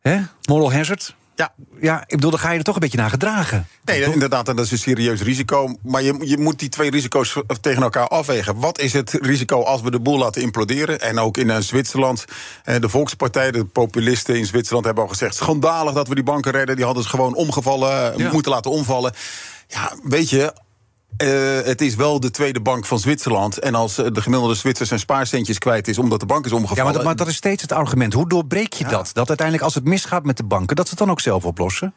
Hè? 0.00 0.20
Moral 0.48 0.72
hazard. 0.72 1.16
Ja. 1.38 1.52
ja, 1.80 2.00
ik 2.00 2.16
bedoel, 2.16 2.30
dan 2.30 2.40
ga 2.40 2.50
je 2.50 2.58
er 2.58 2.64
toch 2.64 2.74
een 2.74 2.80
beetje 2.80 2.98
naar 2.98 3.10
gedragen. 3.10 3.66
Nee, 3.84 4.12
inderdaad, 4.12 4.48
en 4.48 4.56
dat 4.56 4.64
is 4.64 4.70
een 4.70 4.78
serieus 4.78 5.22
risico. 5.22 5.76
Maar 5.82 6.02
je, 6.02 6.16
je 6.20 6.38
moet 6.38 6.58
die 6.58 6.68
twee 6.68 6.90
risico's 6.90 7.36
tegen 7.60 7.82
elkaar 7.82 8.08
afwegen. 8.08 8.60
Wat 8.60 8.78
is 8.78 8.92
het 8.92 9.10
risico 9.12 9.62
als 9.62 9.80
we 9.80 9.90
de 9.90 10.00
boel 10.00 10.18
laten 10.18 10.42
imploderen? 10.42 11.00
En 11.00 11.18
ook 11.18 11.36
in 11.36 11.62
Zwitserland, 11.62 12.24
de 12.64 12.88
Volkspartij, 12.88 13.50
de 13.50 13.64
populisten 13.64 14.36
in 14.36 14.46
Zwitserland 14.46 14.84
hebben 14.84 15.04
al 15.04 15.08
gezegd... 15.08 15.34
schandalig 15.34 15.92
dat 15.92 16.08
we 16.08 16.14
die 16.14 16.24
banken 16.24 16.52
redden, 16.52 16.76
die 16.76 16.84
hadden 16.84 17.02
ze 17.02 17.08
gewoon 17.08 17.34
omgevallen, 17.34 18.18
ja. 18.18 18.32
moeten 18.32 18.52
laten 18.52 18.70
omvallen. 18.70 19.12
Ja, 19.68 19.92
weet 20.02 20.30
je, 20.30 20.52
uh, 21.22 21.60
het 21.64 21.80
is 21.80 21.94
wel 21.94 22.20
de 22.20 22.30
tweede 22.30 22.60
bank 22.60 22.86
van 22.86 22.98
Zwitserland. 22.98 23.58
En 23.58 23.74
als 23.74 23.94
de 23.94 24.22
gemiddelde 24.22 24.54
Zwitser 24.54 24.86
zijn 24.86 25.00
spaarcentjes 25.00 25.58
kwijt 25.58 25.88
is 25.88 25.98
omdat 25.98 26.20
de 26.20 26.26
bank 26.26 26.44
is 26.46 26.52
omgevallen. 26.52 26.84
Ja, 26.84 26.96
maar, 26.96 27.04
maar 27.04 27.16
dat 27.16 27.26
is 27.26 27.36
steeds 27.36 27.62
het 27.62 27.72
argument. 27.72 28.12
Hoe 28.12 28.28
doorbreek 28.28 28.72
je 28.72 28.84
ja. 28.84 28.90
dat? 28.90 29.10
Dat 29.12 29.28
uiteindelijk 29.28 29.66
als 29.66 29.74
het 29.74 29.84
misgaat 29.84 30.24
met 30.24 30.36
de 30.36 30.44
banken, 30.44 30.76
dat 30.76 30.84
ze 30.84 30.90
het 30.90 31.00
dan 31.00 31.10
ook 31.10 31.20
zelf 31.20 31.44
oplossen? 31.44 31.94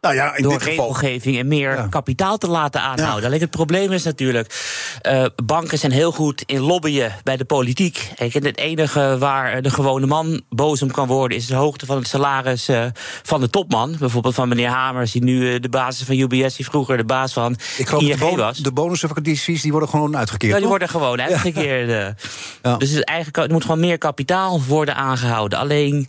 Nou 0.00 0.14
ja, 0.14 0.36
in 0.36 0.42
door 0.42 0.52
dit 0.52 0.62
geval. 0.62 0.86
regelgeving 0.86 1.38
en 1.38 1.48
meer 1.48 1.86
kapitaal 1.90 2.38
te 2.38 2.48
laten 2.48 2.80
aanhouden. 2.80 3.24
Alleen 3.24 3.40
het 3.40 3.50
probleem 3.50 3.92
is 3.92 4.02
natuurlijk, 4.02 4.54
uh, 5.02 5.24
banken 5.44 5.78
zijn 5.78 5.92
heel 5.92 6.12
goed 6.12 6.42
in 6.46 6.60
lobbyen 6.60 7.14
bij 7.22 7.36
de 7.36 7.44
politiek. 7.44 8.10
En 8.16 8.44
het 8.44 8.58
enige 8.58 9.16
waar 9.18 9.62
de 9.62 9.70
gewone 9.70 10.06
man 10.06 10.42
boos 10.48 10.82
om 10.82 10.90
kan 10.90 11.06
worden, 11.06 11.36
is 11.36 11.46
de 11.46 11.54
hoogte 11.54 11.86
van 11.86 11.96
het 11.96 12.08
salaris 12.08 12.68
uh, 12.68 12.84
van 13.22 13.40
de 13.40 13.50
topman. 13.50 13.96
Bijvoorbeeld 13.98 14.34
van 14.34 14.48
meneer 14.48 14.68
Hamers, 14.68 15.12
die 15.12 15.22
nu 15.22 15.52
uh, 15.52 15.60
de 15.60 15.68
basis 15.68 16.06
van 16.06 16.18
UBS, 16.18 16.56
die 16.56 16.64
vroeger 16.64 16.96
de 16.96 17.04
baas 17.04 17.32
van 17.32 17.56
Ik 17.76 17.88
geloof 17.88 18.02
ING 18.02 18.12
de, 18.12 18.18
bon 18.18 18.36
was. 18.36 18.58
de 18.58 18.72
bonussen 18.72 19.08
van 19.08 19.22
die 19.22 19.40
die 19.44 19.70
worden 19.70 19.88
gewoon 19.88 20.16
uitgekeerd. 20.16 20.52
Ja, 20.52 20.58
die 20.58 20.68
toch? 20.68 20.70
worden 20.70 20.88
gewoon 20.88 21.20
uitgekeerd. 21.20 21.88
Ja. 22.62 22.76
Dus 22.76 22.90
het 22.90 23.04
eigenlijk, 23.04 23.38
er 23.38 23.52
moet 23.52 23.62
gewoon 23.62 23.80
meer 23.80 23.98
kapitaal 23.98 24.62
worden 24.62 24.96
aangehouden. 24.96 25.58
Alleen 25.58 26.08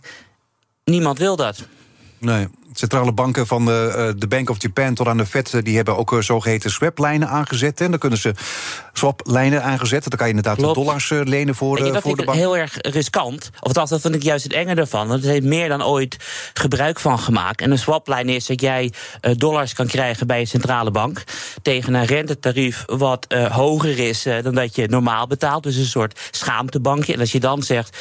niemand 0.84 1.18
wil 1.18 1.36
dat. 1.36 1.66
Nee. 2.18 2.48
Centrale 2.72 3.12
banken 3.12 3.46
van 3.46 3.64
de, 3.64 3.94
uh, 3.96 4.20
de 4.20 4.26
Bank 4.26 4.50
of 4.50 4.62
Japan 4.62 4.94
tot 4.94 5.06
aan 5.06 5.16
de 5.16 5.26
Fed... 5.26 5.60
die 5.62 5.76
hebben 5.76 5.96
ook 5.96 6.16
zogeheten 6.20 6.70
swaplijnen 6.70 7.28
aangezet. 7.28 7.80
En 7.80 7.90
dan 7.90 7.98
kunnen 7.98 8.18
ze 8.18 8.34
swaplijnen 8.92 9.62
aangezet. 9.62 10.02
Dan 10.08 10.18
kan 10.18 10.28
je 10.28 10.34
inderdaad 10.34 10.58
Klopt. 10.58 10.74
dollars 10.74 11.08
lenen 11.08 11.54
voor, 11.54 11.74
Weet 11.74 11.78
je, 11.78 11.86
uh, 11.86 11.92
dat 11.92 12.02
voor 12.02 12.16
vind 12.16 12.26
de 12.26 12.32
ik 12.32 12.38
bank. 12.38 12.38
heel 12.38 12.56
erg 12.56 12.76
riskant. 12.80 13.50
Of 13.54 13.66
althans, 13.66 13.90
dat 13.90 14.00
vind 14.00 14.14
ik 14.14 14.22
juist 14.22 14.44
het 14.44 14.52
enge 14.52 14.74
ervan. 14.74 15.08
Want 15.08 15.24
er 15.24 15.30
heeft 15.30 15.44
meer 15.44 15.68
dan 15.68 15.84
ooit 15.84 16.16
gebruik 16.54 17.00
van 17.00 17.18
gemaakt. 17.18 17.60
En 17.60 17.70
een 17.70 17.78
swaplijn 17.78 18.28
is 18.28 18.46
dat 18.46 18.60
jij 18.60 18.92
dollars 19.36 19.72
kan 19.74 19.86
krijgen 19.86 20.26
bij 20.26 20.40
een 20.40 20.46
centrale 20.46 20.90
bank... 20.90 21.24
tegen 21.62 21.94
een 21.94 22.04
rentetarief 22.04 22.84
wat 22.86 23.26
uh, 23.28 23.54
hoger 23.56 23.98
is 23.98 24.26
uh, 24.26 24.42
dan 24.42 24.54
dat 24.54 24.74
je 24.76 24.88
normaal 24.88 25.26
betaalt. 25.26 25.62
Dus 25.62 25.76
een 25.76 25.84
soort 25.84 26.20
schaamtebankje. 26.30 27.12
En 27.14 27.20
als 27.20 27.32
je 27.32 27.40
dan 27.40 27.62
zegt 27.62 27.96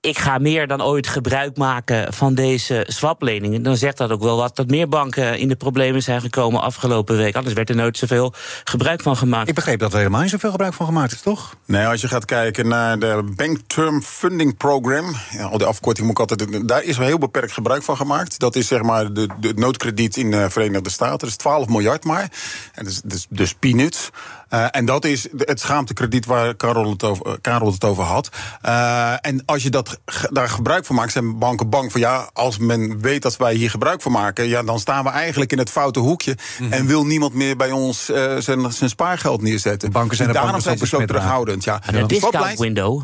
ik 0.00 0.18
ga 0.18 0.38
meer 0.38 0.66
dan 0.66 0.82
ooit 0.82 1.06
gebruik 1.06 1.56
maken 1.56 2.12
van 2.12 2.34
deze 2.34 2.84
swapleningen. 2.88 3.62
Dan 3.62 3.76
zegt 3.76 3.96
dat 3.96 4.10
ook 4.10 4.22
wel 4.22 4.36
wat 4.36 4.56
dat 4.56 4.66
meer 4.68 4.88
banken 4.88 5.38
in 5.38 5.48
de 5.48 5.56
problemen 5.56 6.02
zijn 6.02 6.20
gekomen 6.20 6.60
afgelopen 6.60 7.16
week. 7.16 7.36
Anders 7.36 7.54
werd 7.54 7.68
er 7.68 7.76
nooit 7.76 7.98
zoveel 7.98 8.32
gebruik 8.64 9.02
van 9.02 9.16
gemaakt. 9.16 9.48
Ik 9.48 9.54
begreep 9.54 9.78
dat 9.78 9.92
er 9.92 9.98
helemaal 9.98 10.20
niet 10.20 10.30
zoveel 10.30 10.50
gebruik 10.50 10.74
van 10.74 10.86
gemaakt 10.86 11.12
is, 11.12 11.20
toch? 11.20 11.54
Nee, 11.64 11.86
als 11.86 12.00
je 12.00 12.08
gaat 12.08 12.24
kijken 12.24 12.68
naar 12.68 12.98
de 12.98 13.32
Bank 13.36 13.58
Term 13.66 14.02
Funding 14.02 14.56
Program, 14.56 15.14
ja, 15.30 15.44
al 15.44 15.58
die 15.58 15.66
afkorting 15.66 16.06
moet 16.06 16.18
ik 16.18 16.30
altijd. 16.30 16.68
Daar 16.68 16.82
is 16.82 16.96
wel 16.96 17.06
heel 17.06 17.18
beperkt 17.18 17.52
gebruik 17.52 17.82
van 17.82 17.96
gemaakt. 17.96 18.38
Dat 18.38 18.56
is 18.56 18.66
zeg 18.66 18.82
maar 18.82 19.12
de, 19.12 19.28
de 19.40 19.52
noodkrediet 19.56 20.16
in 20.16 20.30
de 20.30 20.50
Verenigde 20.50 20.90
Staten. 20.90 21.18
Dat 21.18 21.28
is 21.28 21.36
12 21.36 21.68
miljard 21.68 22.04
maar. 22.04 22.30
En 22.72 22.84
dat 22.84 22.92
is 22.92 23.00
dus, 23.04 23.26
dus 23.30 23.54
peanuts. 23.54 24.10
Uh, 24.50 24.66
en 24.70 24.84
dat 24.84 25.04
is 25.04 25.28
het 25.36 25.60
schaamtekrediet 25.60 26.26
waar 26.26 26.54
Karel 26.54 26.90
het 26.90 27.04
over, 27.04 27.26
uh, 27.26 27.32
Karel 27.40 27.72
het 27.72 27.84
over 27.84 28.04
had. 28.04 28.28
Uh, 28.66 29.12
en 29.20 29.42
als 29.44 29.62
je 29.62 29.70
dat, 29.70 30.00
daar 30.30 30.48
gebruik 30.48 30.84
van 30.84 30.96
maakt, 30.96 31.12
zijn 31.12 31.38
banken 31.38 31.68
bang 31.68 31.92
van 31.92 32.00
ja, 32.00 32.30
als 32.32 32.58
men 32.58 33.00
weet 33.00 33.22
dat 33.22 33.36
wij 33.36 33.54
hier 33.54 33.70
gebruik 33.70 34.02
van 34.02 34.12
maken, 34.12 34.48
ja, 34.48 34.62
dan 34.62 34.78
staan 34.78 35.04
we 35.04 35.10
eigenlijk 35.10 35.52
in 35.52 35.58
het 35.58 35.70
foute 35.70 35.98
hoekje. 35.98 36.32
Mhm. 36.32 36.62
Mm 36.62 36.70
-hmm. 36.70 36.78
En 36.78 36.86
wil 36.86 37.06
niemand 37.06 37.34
meer 37.34 37.56
bij 37.56 37.70
ons 37.70 38.10
uh, 38.10 38.36
zijn, 38.38 38.72
zijn 38.72 38.90
spaargeld 38.90 39.42
neerzetten. 39.42 39.92
Banken 39.92 40.16
zijn 40.16 40.28
en 40.28 40.34
daarom 40.34 40.60
zijn 40.60 40.78
ze 40.78 40.86
zo 40.86 41.04
terughoudend. 41.04 41.64
Ja. 41.64 41.82
De 41.90 42.06
discount 42.06 42.58
window. 42.58 43.02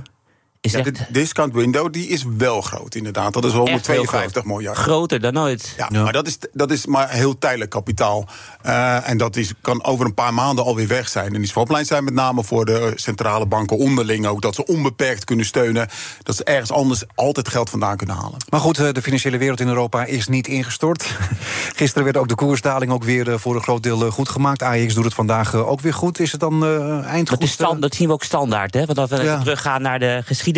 Is 0.64 0.73
ja, 0.73 0.78
echt 0.78 0.97
de 0.97 1.04
discount 1.09 1.54
window 1.54 1.92
die 1.92 2.09
is 2.09 2.25
wel 2.37 2.61
groot, 2.61 2.94
inderdaad. 2.94 3.33
Dat 3.33 3.44
is 3.44 3.52
152 3.52 4.44
miljard. 4.44 4.76
Groter 4.76 5.21
dan 5.21 5.38
ooit. 5.38 5.75
Ja, 5.76 5.88
ja, 5.92 6.02
maar 6.02 6.12
dat 6.12 6.26
is, 6.26 6.38
dat 6.52 6.71
is 6.71 6.87
maar 6.87 7.11
heel 7.11 7.38
tijdelijk 7.38 7.71
kapitaal. 7.71 8.28
Uh, 8.66 9.09
en 9.09 9.16
dat 9.16 9.37
is, 9.37 9.52
kan 9.61 9.85
over 9.85 10.06
een 10.06 10.14
paar 10.14 10.35
maanden 10.35 10.64
alweer 10.64 10.87
weg 10.87 11.09
zijn. 11.09 11.35
En 11.35 11.40
die 11.40 11.49
swaplijn 11.49 11.85
zijn 11.85 12.04
met 12.04 12.14
name 12.14 12.44
voor 12.44 12.64
de 12.64 12.92
centrale 12.94 13.47
banken 13.47 13.76
onderling 13.76 14.26
ook. 14.26 14.42
Dat 14.42 14.54
ze 14.54 14.66
onbeperkt 14.66 15.25
kunnen 15.25 15.47
steunen. 15.47 15.88
Dat 16.23 16.37
ze 16.37 16.44
ergens 16.44 16.73
anders 16.73 17.02
altijd 17.14 17.49
geld 17.49 17.71
vandaan 17.71 17.97
kunnen 17.97 18.16
halen. 18.16 18.38
Maar 18.49 18.61
goed, 18.61 18.76
de 18.76 19.02
financiële 19.02 19.38
wereld 19.38 19.61
in 19.61 19.68
Europa 19.68 20.04
is 20.04 20.28
niet 20.28 20.47
ingestort. 20.49 21.16
Gisteren 21.76 22.04
werd 22.04 22.16
ook 22.16 22.28
de 22.28 22.35
koersdaling 22.35 22.92
ook 22.92 23.04
weer 23.04 23.40
voor 23.40 23.54
een 23.54 23.62
groot 23.62 23.83
deel 23.83 24.11
goed 24.11 24.28
gemaakt. 24.28 24.62
AX 24.62 24.94
doet 24.94 25.04
het 25.04 25.14
vandaag 25.14 25.54
ook 25.54 25.80
weer 25.80 25.94
goed. 25.94 26.21
Is 26.21 26.33
het 26.33 26.40
dan 26.40 26.64
uh, 26.64 27.04
eindgoed? 27.04 27.40
Dat, 27.40 27.49
is 27.49 27.54
stand, 27.54 27.83
dat 27.83 27.94
zien 27.94 28.06
we 28.06 28.12
ook 28.12 28.25
standaard. 28.25 28.75
Hè? 28.75 28.85
Want 28.85 28.99
als 28.99 29.11
we 29.11 29.23
ja. 29.23 29.38
teruggaan 29.38 29.83
naar 29.83 29.99
de 29.99 30.23
geschiedenis 30.25 30.52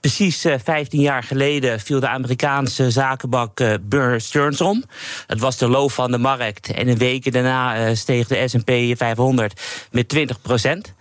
Precies 0.00 0.44
uh, 0.44 0.54
15 0.64 1.00
jaar 1.00 1.22
geleden 1.22 1.80
viel 1.80 2.00
de 2.00 2.08
Amerikaanse 2.08 2.90
zakenbank 2.90 3.60
uh, 3.60 3.74
Bear 3.82 4.20
Stearns 4.20 4.60
om. 4.60 4.84
Het 5.26 5.40
was 5.40 5.56
de 5.56 5.68
loof 5.68 5.94
van 5.94 6.10
de 6.10 6.18
markt. 6.18 6.72
En 6.72 6.88
een 6.88 6.98
weken 6.98 7.32
daarna 7.32 7.88
uh, 7.88 7.94
steeg 7.94 8.28
de 8.28 8.48
S&P 8.48 8.98
500 8.98 9.60
met 9.90 10.08
20 10.08 10.40
procent. 10.40 10.94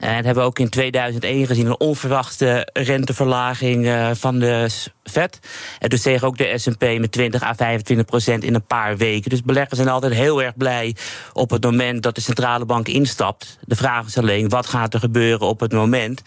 En 0.00 0.14
dat 0.14 0.24
hebben 0.24 0.42
we 0.42 0.48
ook 0.48 0.58
in 0.58 0.68
2001 0.68 1.46
gezien, 1.46 1.66
een 1.66 1.80
onverwachte 1.80 2.68
renteverlaging 2.72 3.86
uh, 3.86 4.10
van 4.12 4.38
de 4.38 4.68
Fed. 5.02 5.38
En 5.78 5.88
dus 5.88 6.00
steeg 6.00 6.24
ook 6.24 6.36
de 6.36 6.58
S&P 6.58 6.80
met 6.80 7.12
20 7.12 7.42
à 7.42 7.54
25 7.54 8.06
procent 8.06 8.44
in 8.44 8.54
een 8.54 8.66
paar 8.66 8.96
weken. 8.96 9.30
Dus 9.30 9.42
beleggers 9.42 9.76
zijn 9.76 9.88
altijd 9.88 10.12
heel 10.12 10.42
erg 10.42 10.56
blij 10.56 10.96
op 11.32 11.50
het 11.50 11.64
moment 11.64 12.02
dat 12.02 12.14
de 12.14 12.20
centrale 12.20 12.64
bank 12.64 12.88
instapt. 12.88 13.58
De 13.60 13.76
vraag 13.76 14.06
is 14.06 14.18
alleen, 14.18 14.48
wat 14.48 14.66
gaat 14.66 14.94
er 14.94 15.00
gebeuren 15.00 15.46
op 15.46 15.60
het 15.60 15.72
moment 15.72 16.22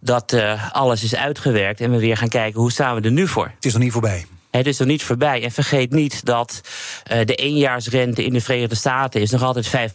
dat 0.00 0.32
uh, 0.32 0.72
alles 0.72 1.02
is 1.02 1.14
uitgewerkt... 1.14 1.80
en 1.80 1.90
we 1.90 1.98
weer 1.98 2.16
gaan 2.16 2.28
kijken, 2.28 2.60
hoe 2.60 2.72
staan 2.72 2.94
we 2.94 3.00
er 3.00 3.12
nu 3.12 3.28
voor? 3.28 3.50
Het 3.54 3.64
is 3.64 3.72
nog 3.72 3.82
niet 3.82 3.92
voorbij. 3.92 4.26
Het 4.50 4.66
is 4.66 4.80
er 4.80 4.86
niet 4.86 5.02
voorbij. 5.02 5.44
En 5.44 5.50
vergeet 5.50 5.90
niet 5.90 6.24
dat 6.24 6.60
uh, 7.12 7.18
de 7.24 7.34
eenjaarsrente 7.34 8.24
in 8.24 8.32
de 8.32 8.40
Verenigde 8.40 8.74
Staten 8.74 9.20
is 9.20 9.30
nog 9.30 9.42
altijd 9.42 9.92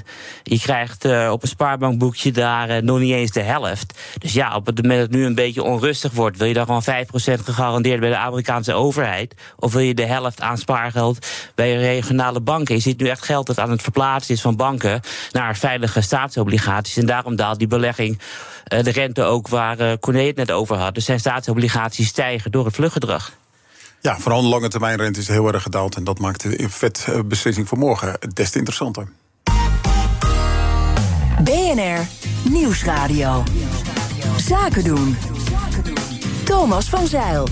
5% 0.00 0.04
Je 0.42 0.58
krijgt 0.58 1.04
uh, 1.04 1.30
op 1.32 1.42
een 1.42 1.48
spaarbankboekje 1.48 2.32
daar 2.32 2.70
uh, 2.70 2.76
nog 2.76 2.98
niet 2.98 3.12
eens 3.12 3.30
de 3.30 3.40
helft. 3.40 3.98
Dus 4.18 4.32
ja, 4.32 4.54
op 4.54 4.66
het 4.66 4.82
moment 4.82 5.00
dat 5.00 5.08
het 5.08 5.18
nu 5.18 5.26
een 5.26 5.34
beetje 5.34 5.62
onrustig 5.62 6.12
wordt... 6.12 6.36
wil 6.36 6.46
je 6.46 6.54
dan 6.54 6.66
gewoon 6.66 6.84
5% 7.40 7.42
gegarandeerd 7.44 8.00
bij 8.00 8.08
de 8.08 8.16
Amerikaanse 8.16 8.72
overheid? 8.72 9.34
Of 9.56 9.72
wil 9.72 9.82
je 9.82 9.94
de 9.94 10.06
helft 10.06 10.40
aan 10.40 10.58
spaargeld 10.58 11.26
bij 11.54 11.76
regionale 11.76 12.40
banken? 12.40 12.74
Je 12.74 12.80
ziet 12.80 13.00
nu 13.00 13.08
echt 13.08 13.24
geld 13.24 13.46
dat 13.46 13.58
aan 13.58 13.70
het 13.70 13.82
verplaatsen 13.82 14.34
is 14.34 14.40
van 14.40 14.56
banken... 14.56 15.00
naar 15.32 15.56
veilige 15.56 16.00
staatsobligaties. 16.00 16.96
En 16.96 17.06
daarom 17.06 17.36
daalt 17.36 17.58
die 17.58 17.68
belegging 17.68 18.18
de 18.64 18.90
rente 18.90 19.22
ook 19.22 19.48
waar 19.48 19.98
Corné 19.98 20.26
het 20.26 20.36
net 20.36 20.50
over 20.50 20.76
had. 20.76 20.94
Dus 20.94 21.04
zijn 21.04 21.20
staatsobligaties 21.20 22.08
stijgen 22.08 22.50
door 22.50 22.64
het 22.64 22.74
vluchtgedrag. 22.74 23.32
Ja, 24.02 24.18
vooral 24.18 24.42
de 24.42 24.48
lange 24.48 24.68
termijn 24.68 24.96
rente 24.96 25.20
is 25.20 25.28
heel 25.28 25.52
erg 25.52 25.62
gedaald. 25.62 25.96
En 25.96 26.04
dat 26.04 26.18
maakt 26.18 26.42
de 26.42 26.68
vetbeslissing 26.68 27.68
voor 27.68 27.78
morgen 27.78 28.18
des 28.34 28.50
te 28.50 28.58
interessanter. 28.58 29.08
BNR 31.44 32.06
Nieuwsradio. 32.50 33.42
Zaken 34.36 34.84
doen. 34.84 35.16
Thomas 36.44 36.88
van 36.88 37.06
Zeil. 37.06 37.48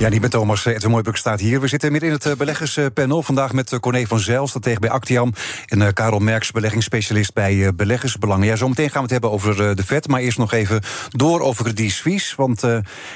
Ja, 0.00 0.08
niet 0.08 0.20
met 0.20 0.30
Thomas 0.30 0.64
Edwin 0.64 0.90
Mooibuk 0.90 1.16
staat 1.16 1.40
hier. 1.40 1.60
We 1.60 1.68
zitten 1.68 1.92
midden 1.92 2.10
in 2.10 2.18
het 2.22 2.38
beleggerspanel. 2.38 3.22
Vandaag 3.22 3.52
met 3.52 3.80
Corné 3.80 4.06
van 4.06 4.18
Zijl, 4.20 4.46
stratege 4.46 4.80
bij 4.80 4.90
Actiam... 4.90 5.32
en 5.66 5.92
Karel 5.92 6.18
Merks, 6.18 6.50
beleggingsspecialist 6.50 7.34
bij 7.34 7.74
Beleggersbelangen. 7.74 8.46
Ja, 8.46 8.56
zometeen 8.56 8.90
gaan 8.90 8.94
we 8.96 9.02
het 9.02 9.10
hebben 9.10 9.30
over 9.30 9.76
de 9.76 9.84
vet, 9.84 10.08
maar 10.08 10.20
eerst 10.20 10.38
nog 10.38 10.52
even 10.52 10.82
door 11.08 11.40
over 11.40 11.64
Credit 11.64 11.90
Suisse. 11.90 12.34
Want 12.36 12.60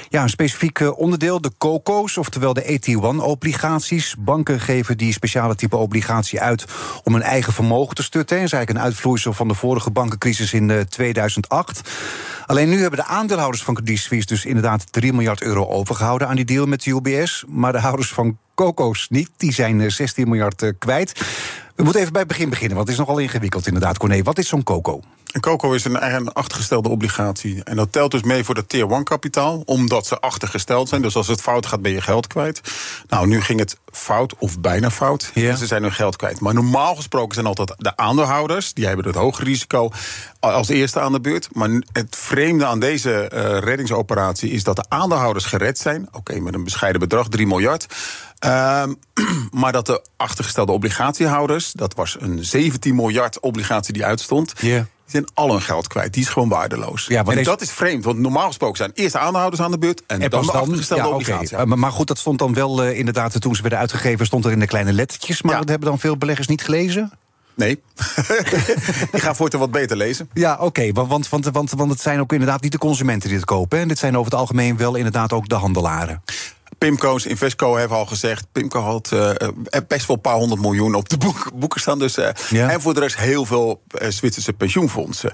ja, 0.09 0.23
een 0.23 0.29
specifiek 0.29 0.97
onderdeel, 0.97 1.41
de 1.41 1.51
COCO's, 1.57 2.17
oftewel 2.17 2.53
de 2.53 2.79
AT1-obligaties. 2.79 4.15
Banken 4.19 4.59
geven 4.59 4.97
die 4.97 5.13
speciale 5.13 5.55
type 5.55 5.77
obligatie 5.77 6.41
uit 6.41 6.65
om 7.03 7.13
hun 7.13 7.23
eigen 7.23 7.53
vermogen 7.53 7.95
te 7.95 8.03
stutten. 8.03 8.37
Dat 8.37 8.45
is 8.45 8.51
eigenlijk 8.51 8.85
een 8.85 8.91
uitvloeisel 8.91 9.33
van 9.33 9.47
de 9.47 9.53
vorige 9.53 9.91
bankencrisis 9.91 10.53
in 10.53 10.69
uh, 10.69 10.79
2008. 10.79 11.89
Alleen 12.45 12.69
nu 12.69 12.81
hebben 12.81 12.99
de 12.99 13.05
aandeelhouders 13.05 13.63
van 13.63 13.73
Credit 13.73 13.99
Suisse 13.99 14.27
dus 14.27 14.45
inderdaad 14.45 14.91
3 14.91 15.13
miljard 15.13 15.41
euro 15.41 15.67
overgehouden 15.67 16.27
aan 16.27 16.35
die 16.35 16.45
deal 16.45 16.65
de 16.83 16.91
UBS. 16.91 17.43
Maar 17.47 17.71
de 17.71 17.79
houders 17.79 18.09
van 18.09 18.37
Coco's 18.55 19.07
niet. 19.09 19.29
Die 19.37 19.53
zijn 19.53 19.91
16 19.91 20.27
miljard 20.27 20.61
uh, 20.61 20.69
kwijt. 20.79 21.21
We 21.75 21.83
moeten 21.83 22.01
even 22.01 22.13
bij 22.13 22.21
het 22.21 22.31
begin 22.31 22.49
beginnen, 22.49 22.75
want 22.75 22.89
het 22.89 22.97
is 22.97 23.05
nogal 23.05 23.21
ingewikkeld 23.21 23.67
inderdaad. 23.67 23.97
Corné, 23.97 24.23
wat 24.23 24.37
is 24.37 24.47
zo'n 24.47 24.63
Coco? 24.63 25.01
Een 25.35 25.41
COCO 25.41 25.73
is 25.73 25.85
een 25.85 25.97
eigen 25.97 26.33
achtergestelde 26.33 26.89
obligatie. 26.89 27.63
En 27.63 27.75
dat 27.75 27.91
telt 27.91 28.11
dus 28.11 28.23
mee 28.23 28.43
voor 28.43 28.55
de 28.55 28.65
Tier 28.65 28.91
1 28.91 29.03
kapitaal, 29.03 29.61
omdat 29.65 30.07
ze 30.07 30.19
achtergesteld 30.19 30.89
zijn. 30.89 31.01
Dus 31.01 31.15
als 31.15 31.27
het 31.27 31.41
fout 31.41 31.65
gaat, 31.65 31.81
ben 31.81 31.91
je 31.91 32.01
geld 32.01 32.27
kwijt. 32.27 32.61
Nou, 33.07 33.27
nu 33.27 33.41
ging 33.41 33.59
het 33.59 33.77
fout 33.91 34.35
of 34.37 34.59
bijna 34.59 34.91
fout. 34.91 35.31
Ja. 35.33 35.55
Ze 35.55 35.65
zijn 35.65 35.81
hun 35.81 35.91
geld 35.91 36.15
kwijt. 36.15 36.39
Maar 36.39 36.53
normaal 36.53 36.95
gesproken 36.95 37.33
zijn 37.33 37.45
altijd 37.45 37.73
de 37.77 37.97
aandeelhouders, 37.97 38.73
die 38.73 38.85
hebben 38.85 39.05
het 39.05 39.15
hoge 39.15 39.43
risico 39.43 39.91
als 40.39 40.67
eerste 40.67 40.99
aan 40.99 41.11
de 41.11 41.21
beurt. 41.21 41.49
Maar 41.51 41.69
het 41.91 42.15
vreemde 42.15 42.65
aan 42.65 42.79
deze 42.79 43.31
uh, 43.33 43.57
reddingsoperatie 43.57 44.51
is 44.51 44.63
dat 44.63 44.75
de 44.75 44.85
aandeelhouders 44.87 45.45
gered 45.45 45.77
zijn. 45.77 46.07
Oké, 46.07 46.17
okay, 46.17 46.37
met 46.37 46.53
een 46.53 46.63
bescheiden 46.63 47.01
bedrag, 47.01 47.27
3 47.29 47.47
miljard. 47.47 47.87
Uh, 48.45 48.83
maar 49.61 49.71
dat 49.71 49.85
de 49.85 50.01
achtergestelde 50.17 50.71
obligatiehouders, 50.71 51.71
dat 51.71 51.93
was 51.93 52.17
een 52.19 52.45
17 52.45 52.95
miljard 52.95 53.39
obligatie 53.39 53.93
die 53.93 54.05
uitstond. 54.05 54.53
Yeah. 54.57 54.83
Die 55.05 55.13
zijn 55.13 55.27
al 55.33 55.51
hun 55.51 55.61
geld 55.61 55.87
kwijt. 55.87 56.13
Die 56.13 56.23
is 56.23 56.29
gewoon 56.29 56.49
waardeloos. 56.49 57.05
Ja, 57.07 57.23
deze... 57.23 57.43
dat 57.43 57.61
is 57.61 57.71
vreemd, 57.71 58.03
want 58.03 58.19
normaal 58.19 58.47
gesproken 58.47 58.77
zijn 58.77 58.91
eerst 58.93 59.13
de 59.13 59.19
aandeelhouders 59.19 59.61
aan 59.61 59.71
de 59.71 59.77
beurt 59.77 60.03
en, 60.07 60.21
en 60.21 60.29
dan 60.29 60.45
de 60.45 60.51
achtergestelde 60.51 61.03
ja, 61.03 61.09
obligatie. 61.09 61.57
Okay. 61.57 61.77
Maar 61.77 61.91
goed, 61.91 62.07
dat 62.07 62.17
stond 62.17 62.39
dan 62.39 62.53
wel 62.53 62.85
uh, 62.85 62.97
inderdaad, 62.97 63.41
toen 63.41 63.55
ze 63.55 63.61
werden 63.61 63.79
uitgegeven, 63.79 64.25
stond 64.25 64.45
er 64.45 64.51
in 64.51 64.59
de 64.59 64.67
kleine 64.67 64.93
lettertjes. 64.93 65.41
Maar 65.41 65.53
ja. 65.53 65.59
dat 65.59 65.69
hebben 65.69 65.89
dan 65.89 65.99
veel 65.99 66.17
beleggers 66.17 66.47
niet 66.47 66.63
gelezen? 66.63 67.11
Nee. 67.55 67.81
Die 69.11 69.21
gaan 69.21 69.35
voortaan 69.35 69.59
wat 69.59 69.71
beter 69.71 69.97
lezen. 69.97 70.29
Ja, 70.33 70.53
oké. 70.53 70.63
Okay. 70.63 70.93
Want, 70.93 71.27
want, 71.27 71.45
want, 71.51 71.71
want 71.71 71.91
het 71.91 72.01
zijn 72.01 72.19
ook 72.19 72.33
inderdaad 72.33 72.61
niet 72.61 72.71
de 72.71 72.77
consumenten 72.77 73.29
die 73.29 73.37
het 73.37 73.47
kopen. 73.47 73.79
En 73.79 73.87
dit 73.87 73.97
zijn 73.97 74.17
over 74.17 74.31
het 74.31 74.39
algemeen 74.39 74.77
wel 74.77 74.95
inderdaad 74.95 75.33
ook 75.33 75.49
de 75.49 75.55
handelaren. 75.55 76.21
Pimco's, 76.77 77.25
Investco 77.25 77.77
hebben 77.77 77.97
al 77.97 78.05
gezegd. 78.05 78.47
Pimco 78.51 78.79
had 78.79 79.11
uh, 79.13 79.29
best 79.87 80.07
wel 80.07 80.15
een 80.15 80.21
paar 80.21 80.35
honderd 80.35 80.61
miljoen 80.61 80.95
op 80.95 81.09
de 81.09 81.17
boek, 81.17 81.51
boeken 81.53 81.81
staan. 81.81 81.99
Dus, 81.99 82.17
uh, 82.17 82.27
ja. 82.49 82.69
En 82.69 82.81
voor 82.81 82.93
de 82.93 82.99
rest 82.99 83.17
heel 83.17 83.45
veel 83.45 83.81
uh, 84.01 84.09
Zwitserse 84.09 84.53
pensioenfondsen. 84.53 85.33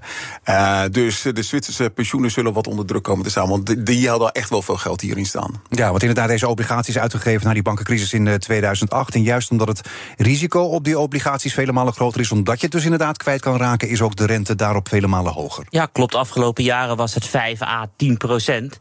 dus 0.92 1.22
de 1.22 1.44
Zwitserse 1.44 1.90
pensioenen 1.90 2.32
zullen 2.32 2.54
wat 2.54 2.68
onder 2.68 2.86
druk 2.86 3.04
komen 3.04 3.24
te 3.24 3.30
staan. 3.30 3.50
Want 3.50 3.66
die, 3.66 3.84
die 3.84 4.10
hadden 4.10 4.32
echt 4.32 4.50
wel 4.50 4.62
veel 4.62 4.78
geld 4.78 5.02
hierin 5.02 5.26
staan. 5.26 5.62
Ja, 5.70 5.90
want 5.90 6.02
inderdaad, 6.02 6.28
deze 6.28 6.48
obligaties 6.48 6.98
uitgegeven 6.98 7.48
na 7.48 7.54
die 7.54 7.62
bankencrisis 7.62 8.14
in 8.14 8.40
2008. 8.40 9.16
En 9.16 9.24
juist 9.24 9.52
omdat 9.52 9.68
het 9.68 9.82
risico 10.18 10.62
op 10.62 10.84
die 10.84 11.00
obligaties 11.00 11.54
vele 11.54 11.72
malen 11.72 11.94
groter 11.94 12.22
is, 12.22 12.32
omdat 12.32 12.58
je 12.58 12.66
het 12.66 12.72
dus 12.72 12.84
inderdaad 12.84 13.18
kwijt 13.18 13.42
kan 13.42 13.58
raken, 13.58 13.90
is 13.90 14.02
ook 14.02 14.16
de 14.16 14.26
rente 14.26 14.56
daarop 14.56 14.90
vele 14.90 15.08
malen 15.08 15.34
hoger. 15.34 15.66
Ja, 15.70 15.86
klopt. 15.92 16.16
Afgelopen 16.16 16.64
jaren 16.64 16.98
was 16.98 17.14
het 17.14 17.26
5 17.26 17.62
à 17.62 17.88
10 17.96 18.18
procent. 18.18 18.80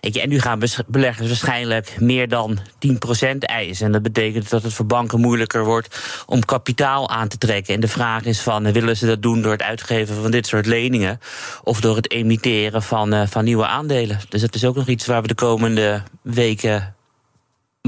En 0.00 0.28
nu 0.28 0.40
gaan 0.40 0.62
beleggers 0.86 1.28
waarschijnlijk 1.28 2.00
meer 2.00 2.28
dan 2.28 2.58
10% 2.58 3.38
eisen. 3.38 3.86
En 3.86 3.92
dat 3.92 4.02
betekent 4.02 4.50
dat 4.50 4.62
het 4.62 4.72
voor 4.72 4.86
banken 4.86 5.20
moeilijker 5.20 5.64
wordt 5.64 6.24
om 6.26 6.44
kapitaal 6.44 7.10
aan 7.10 7.28
te 7.28 7.38
trekken. 7.38 7.74
En 7.74 7.80
de 7.80 7.88
vraag 7.88 8.24
is 8.24 8.40
van, 8.40 8.72
willen 8.72 8.96
ze 8.96 9.06
dat 9.06 9.22
doen 9.22 9.42
door 9.42 9.52
het 9.52 9.62
uitgeven 9.62 10.22
van 10.22 10.30
dit 10.30 10.46
soort 10.46 10.66
leningen... 10.66 11.20
of 11.62 11.80
door 11.80 11.96
het 11.96 12.10
emitteren 12.10 12.82
van, 12.82 13.14
uh, 13.14 13.22
van 13.26 13.44
nieuwe 13.44 13.66
aandelen? 13.66 14.20
Dus 14.28 14.40
dat 14.40 14.54
is 14.54 14.64
ook 14.64 14.76
nog 14.76 14.88
iets 14.88 15.06
waar 15.06 15.22
we 15.22 15.28
de 15.28 15.34
komende 15.34 16.02
weken 16.22 16.95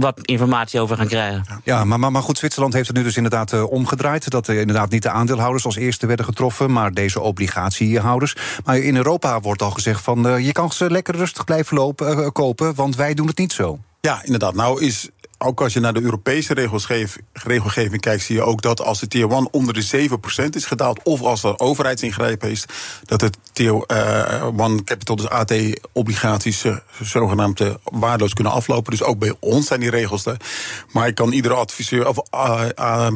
wat 0.01 0.19
informatie 0.23 0.81
over 0.81 0.97
gaan 0.97 1.07
krijgen. 1.07 1.45
Ja, 1.65 1.85
maar, 1.85 1.99
maar, 1.99 2.13
maar 2.13 2.23
goed, 2.23 2.39
Zwitserland 2.39 2.73
heeft 2.73 2.87
het 2.87 2.97
nu 2.97 3.03
dus 3.03 3.17
inderdaad 3.17 3.53
uh, 3.53 3.71
omgedraaid. 3.71 4.31
Dat 4.31 4.49
uh, 4.49 4.61
inderdaad 4.61 4.91
niet 4.91 5.03
de 5.03 5.11
aandeelhouders 5.11 5.65
als 5.65 5.77
eerste 5.77 6.07
werden 6.07 6.25
getroffen... 6.25 6.73
maar 6.73 6.93
deze 6.93 7.21
obligatiehouders. 7.21 8.37
Maar 8.65 8.79
in 8.79 8.97
Europa 8.97 9.41
wordt 9.41 9.63
al 9.63 9.71
gezegd 9.71 10.03
van... 10.03 10.27
Uh, 10.27 10.47
je 10.47 10.53
kan 10.53 10.73
ze 10.73 10.91
lekker 10.91 11.17
rustig 11.17 11.45
blijven 11.45 11.77
lopen, 11.77 12.33
kopen, 12.33 12.75
want 12.75 12.97
wij 12.97 13.15
doen 13.15 13.27
het 13.27 13.39
niet 13.39 13.53
zo. 13.53 13.79
Ja, 14.01 14.23
inderdaad. 14.25 14.55
Nou 14.55 14.85
is 14.85 15.09
ook 15.39 15.61
als 15.61 15.73
je 15.73 15.81
naar 15.81 15.93
de 15.93 16.01
Europese 16.01 16.55
regelgeving 17.33 18.01
kijkt, 18.01 18.23
zie 18.23 18.37
je 18.37 18.43
ook 18.43 18.63
dat 18.63 18.83
als 18.83 19.01
de 19.01 19.09
tier 19.09 19.31
1 19.31 19.49
onder 19.53 19.75
de 19.75 20.09
7% 20.45 20.49
is 20.51 20.65
gedaald, 20.65 21.03
of 21.03 21.23
als 21.23 21.43
er 21.43 21.59
overheidsingrijpen 21.59 22.51
is, 22.51 22.65
dat 23.05 23.21
het 23.21 23.37
tier 23.53 23.85
1 24.57 24.85
capital, 24.85 25.17
dus 25.17 25.29
AT-obligaties, 25.29 26.65
uh, 26.65 26.77
zogenaamd 27.01 27.61
uh, 27.61 27.75
waardeloos 27.83 28.33
kunnen 28.33 28.53
aflopen. 28.53 28.91
Dus 28.91 29.03
ook 29.03 29.19
bij 29.19 29.35
ons 29.41 29.67
zijn 29.67 29.81
die 29.81 29.91
regels 29.91 30.27
er. 30.27 30.37
Maar 30.93 31.07
ik 31.07 31.15
kan 31.15 31.33
iedere 31.33 31.55
adviseur 31.55 32.09
of 32.09 32.17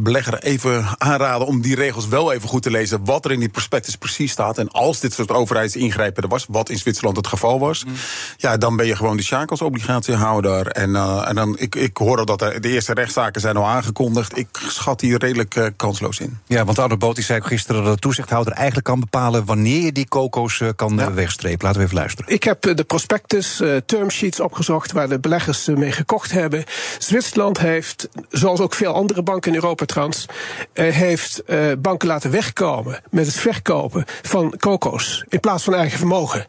belegger 0.03 0.43
even 0.43 0.87
aanraden 0.99 1.47
om 1.47 1.61
die 1.61 1.75
regels 1.75 2.09
wel 2.09 2.33
even 2.33 2.49
goed 2.49 2.63
te 2.63 2.71
lezen. 2.71 3.05
Wat 3.05 3.25
er 3.25 3.33
in 3.33 3.41
die 3.41 3.49
prospectus 3.49 3.97
precies 3.97 4.33
staat. 4.33 4.59
En 4.59 4.69
als 4.69 5.01
dit 5.01 5.13
soort 5.13 5.31
overheidsingrijpen 5.31 6.23
er 6.23 6.29
was, 6.29 6.47
wat 6.49 6.69
in 6.69 6.79
Zwitserland 6.79 7.17
het 7.17 7.27
geval 7.27 7.59
was, 7.59 7.85
mm. 7.85 7.93
ja, 8.37 8.57
dan 8.57 8.77
ben 8.77 8.87
je 8.87 8.97
gewoon 8.97 9.17
de 9.17 9.23
Schakels 9.23 9.63
obligatiehouder. 9.63 10.67
En, 10.67 10.97
en 11.27 11.35
dan, 11.35 11.59
ik, 11.59 11.75
ik 11.75 11.97
hoor 11.97 12.12
dat 12.17 12.39
de 12.39 12.69
eerste 12.69 12.95
rechtszaken 12.95 13.41
zijn 13.41 13.57
al 13.57 13.67
aangekondigd. 13.67 14.39
Ik 14.39 14.49
schat 14.69 15.01
hier 15.01 15.19
redelijk 15.19 15.57
uh, 15.57 15.67
kansloos 15.77 16.21
in. 16.21 16.39
Ja, 16.47 16.65
want 16.65 16.79
Arno 16.79 16.97
Boot 16.97 17.19
zei 17.19 17.39
ook 17.39 17.47
gisteren 17.47 17.85
dat 17.85 17.95
de 17.95 18.01
toezichthouder 18.01 18.53
eigenlijk 18.53 18.87
kan 18.87 19.01
bepalen 19.01 19.45
wanneer 19.45 19.81
je 19.81 19.93
die 19.93 20.09
coco's 20.09 20.61
uh, 20.61 20.69
kan 20.77 20.97
ja. 20.97 21.13
wegstrepen. 21.13 21.65
Laten 21.65 21.81
we 21.81 21.87
even 21.87 21.99
luisteren. 21.99 22.33
Ik 22.33 22.45
heb 22.45 22.77
de 22.77 22.85
prospectus, 22.85 23.61
uh, 23.61 23.77
termsheets 23.87 24.41
opgezocht 24.41 24.93
waar 24.93 25.09
de 25.09 25.21
beleggers 25.21 25.67
mee 25.67 25.93
gekocht 25.93 26.33
hebben. 26.33 26.65
Zwitserland 26.99 27.59
heeft, 27.59 28.09
zoals 28.31 28.61
ook 28.61 28.75
veel 28.75 28.95
andere 28.95 29.23
banken 29.23 29.51
in 29.51 29.57
Europa 29.57 29.85
trouwens, 29.85 30.27
heeft 30.73 31.43
banken 31.79 32.09
laten 32.09 32.31
wegkomen 32.31 33.01
met 33.11 33.27
het 33.27 33.35
verkopen 33.35 34.05
van 34.23 34.55
coco's 34.59 35.25
in 35.29 35.41
plaats 35.41 35.65
van 35.65 35.75
eigen 35.75 35.99
vermogen. 35.99 36.47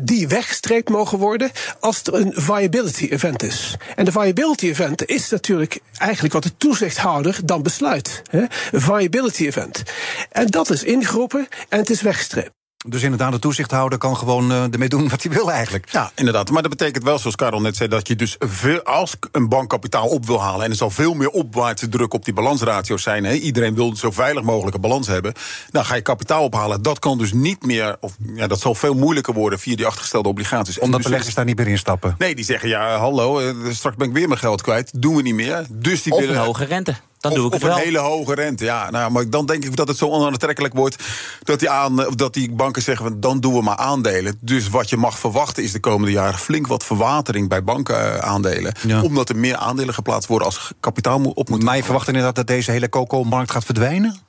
die 0.00 0.28
weggestreept 0.28 0.88
mogen 0.88 1.18
worden 1.18 1.50
als 1.80 2.02
er 2.02 2.14
een 2.14 2.32
viability 2.34 3.06
event 3.06 3.42
is. 3.42 3.76
En 3.96 4.04
de 4.04 4.12
viability 4.12 4.66
event 4.66 4.81
event 4.82 5.06
is 5.06 5.30
natuurlijk 5.30 5.80
eigenlijk 5.96 6.34
wat 6.34 6.42
de 6.42 6.56
toezichthouder 6.56 7.40
dan 7.44 7.62
besluit. 7.62 8.22
Hè? 8.30 8.40
Een 8.72 8.80
viability 8.80 9.46
event. 9.46 9.82
En 10.30 10.46
dat 10.46 10.70
is 10.70 10.84
ingeroepen 10.84 11.48
en 11.68 11.78
het 11.78 11.90
is 11.90 12.02
weggestreept. 12.02 12.61
Dus 12.88 13.02
inderdaad, 13.02 13.32
de 13.32 13.38
toezichthouder 13.38 13.98
kan 13.98 14.16
gewoon 14.16 14.50
uh, 14.50 14.72
ermee 14.72 14.88
doen 14.88 15.08
wat 15.08 15.22
hij 15.22 15.32
wil 15.32 15.50
eigenlijk. 15.50 15.88
Ja, 15.90 16.10
inderdaad. 16.14 16.50
Maar 16.50 16.62
dat 16.62 16.70
betekent 16.70 17.04
wel, 17.04 17.18
zoals 17.18 17.36
Karel 17.36 17.60
net 17.60 17.76
zei, 17.76 17.88
dat 17.88 18.08
je 18.08 18.16
dus 18.16 18.36
veel, 18.38 18.82
als 18.82 19.16
een 19.32 19.48
bank 19.48 19.68
kapitaal 19.68 20.08
op 20.08 20.26
wil 20.26 20.42
halen... 20.42 20.64
en 20.64 20.70
er 20.70 20.76
zal 20.76 20.90
veel 20.90 21.14
meer 21.14 21.28
opwaartse 21.28 21.88
druk 21.88 22.14
op 22.14 22.24
die 22.24 22.34
balansratio's 22.34 23.02
zijn... 23.02 23.24
Hè, 23.24 23.32
iedereen 23.32 23.74
wil 23.74 23.96
zo 23.96 24.10
veilig 24.10 24.42
mogelijke 24.42 24.78
balans 24.78 25.06
hebben... 25.06 25.32
dan 25.70 25.84
ga 25.84 25.94
je 25.94 26.00
kapitaal 26.00 26.44
ophalen. 26.44 26.82
Dat 26.82 26.98
kan 26.98 27.18
dus 27.18 27.32
niet 27.32 27.66
meer, 27.66 27.96
of 28.00 28.16
ja, 28.34 28.46
dat 28.46 28.60
zal 28.60 28.74
veel 28.74 28.94
moeilijker 28.94 29.34
worden... 29.34 29.58
via 29.58 29.76
die 29.76 29.86
achtergestelde 29.86 30.28
obligaties. 30.28 30.78
Omdat 30.78 31.00
dus 31.00 31.10
beleggers 31.10 31.34
daar 31.34 31.44
niet 31.44 31.56
meer 31.56 31.68
in 31.68 31.78
stappen? 31.78 32.14
Nee, 32.18 32.34
die 32.34 32.44
zeggen, 32.44 32.68
ja, 32.68 32.96
hallo, 32.96 33.38
eh, 33.38 33.54
straks 33.70 33.96
ben 33.96 34.08
ik 34.08 34.14
weer 34.14 34.28
mijn 34.28 34.40
geld 34.40 34.62
kwijt. 34.62 35.02
Doen 35.02 35.16
we 35.16 35.22
niet 35.22 35.34
meer. 35.34 35.66
Dus 35.70 36.02
die 36.02 36.12
of 36.12 36.20
willen, 36.20 36.36
een 36.36 36.42
hoge 36.42 36.64
rente. 36.64 36.94
Dan 37.22 37.32
of, 37.32 37.36
doe 37.36 37.46
ik 37.46 37.54
of 37.54 37.58
het 37.60 37.68
wel. 37.68 37.78
een 37.78 37.84
hele 37.84 37.98
hoge 37.98 38.34
rente. 38.34 38.64
Ja, 38.64 38.90
nou, 38.90 39.10
maar 39.10 39.30
dan 39.30 39.46
denk 39.46 39.64
ik 39.64 39.76
dat 39.76 39.88
het 39.88 39.96
zo 39.96 40.08
onaantrekkelijk 40.08 40.74
wordt 40.74 40.96
dat 41.42 41.58
die, 41.58 41.70
aan, 41.70 41.96
dat 42.14 42.34
die 42.34 42.52
banken 42.52 42.82
zeggen: 42.82 43.20
dan 43.20 43.40
doen 43.40 43.54
we 43.54 43.62
maar 43.62 43.76
aandelen. 43.76 44.38
Dus 44.40 44.68
wat 44.68 44.90
je 44.90 44.96
mag 44.96 45.18
verwachten 45.18 45.62
is 45.62 45.72
de 45.72 45.80
komende 45.80 46.12
jaren 46.12 46.38
flink 46.38 46.66
wat 46.66 46.84
verwatering 46.84 47.48
bij 47.48 47.64
bankenaandelen. 47.64 48.74
Ja. 48.86 49.02
Omdat 49.02 49.28
er 49.28 49.36
meer 49.36 49.56
aandelen 49.56 49.94
geplaatst 49.94 50.28
worden 50.28 50.46
als 50.46 50.72
kapitaal 50.80 51.20
op 51.22 51.48
moet. 51.48 51.62
Maar 51.62 51.76
je 51.76 51.84
verwacht 51.84 52.06
inderdaad 52.06 52.34
dat 52.34 52.46
deze 52.46 52.70
hele 52.70 52.88
coco-markt 52.88 53.50
gaat 53.50 53.64
verdwijnen? 53.64 54.20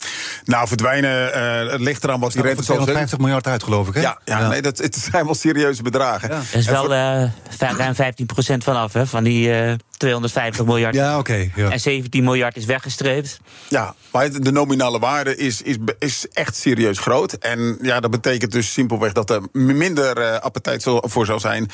Nou, 0.45 0.67
verdwijnen, 0.67 1.37
uh, 1.65 1.71
het 1.71 1.81
ligt 1.81 2.03
eraan 2.03 2.19
wat 2.19 2.31
die 2.31 2.41
rente 2.41 2.63
zal 2.63 2.83
zijn. 2.83 2.95
50 2.95 3.17
miljard 3.17 3.47
uit, 3.47 3.63
geloof 3.63 3.87
ik. 3.87 3.93
Hè? 3.93 4.01
Ja, 4.01 4.19
ja, 4.25 4.39
ja. 4.39 4.47
Nee, 4.47 4.61
dat, 4.61 4.77
het 4.77 4.95
zijn 5.11 5.25
wel 5.25 5.35
serieuze 5.35 5.83
bedragen. 5.83 6.29
Ja. 6.29 6.35
Er 6.35 6.57
is 6.57 6.65
wel 6.65 6.91
uh, 6.91 7.23
ruim 7.59 7.95
15% 7.95 8.57
vanaf, 8.57 8.93
hè, 8.93 9.07
van 9.07 9.23
die. 9.23 9.47
Uh 9.47 9.73
250 10.03 10.65
miljard. 10.65 10.95
Ja, 10.95 11.17
oké. 11.17 11.49
ja. 11.55 11.69
En 11.69 11.79
17 11.79 12.23
miljard 12.23 12.57
is 12.57 12.65
weggestreept. 12.65 13.39
Ja, 13.67 13.95
maar 14.11 14.31
de 14.31 14.51
nominale 14.51 14.99
waarde 14.99 15.35
is, 15.35 15.61
is, 15.61 15.75
is 15.99 16.27
echt 16.33 16.55
serieus 16.55 16.99
groot. 16.99 17.33
En 17.33 17.77
ja, 17.81 17.99
dat 17.99 18.11
betekent 18.11 18.51
dus 18.51 18.73
simpelweg 18.73 19.11
dat 19.11 19.29
er 19.29 19.41
minder 19.51 20.17
uh, 20.17 20.39
appetijt 20.39 20.83
voor 20.83 21.25
zou 21.25 21.39
zijn 21.39 21.69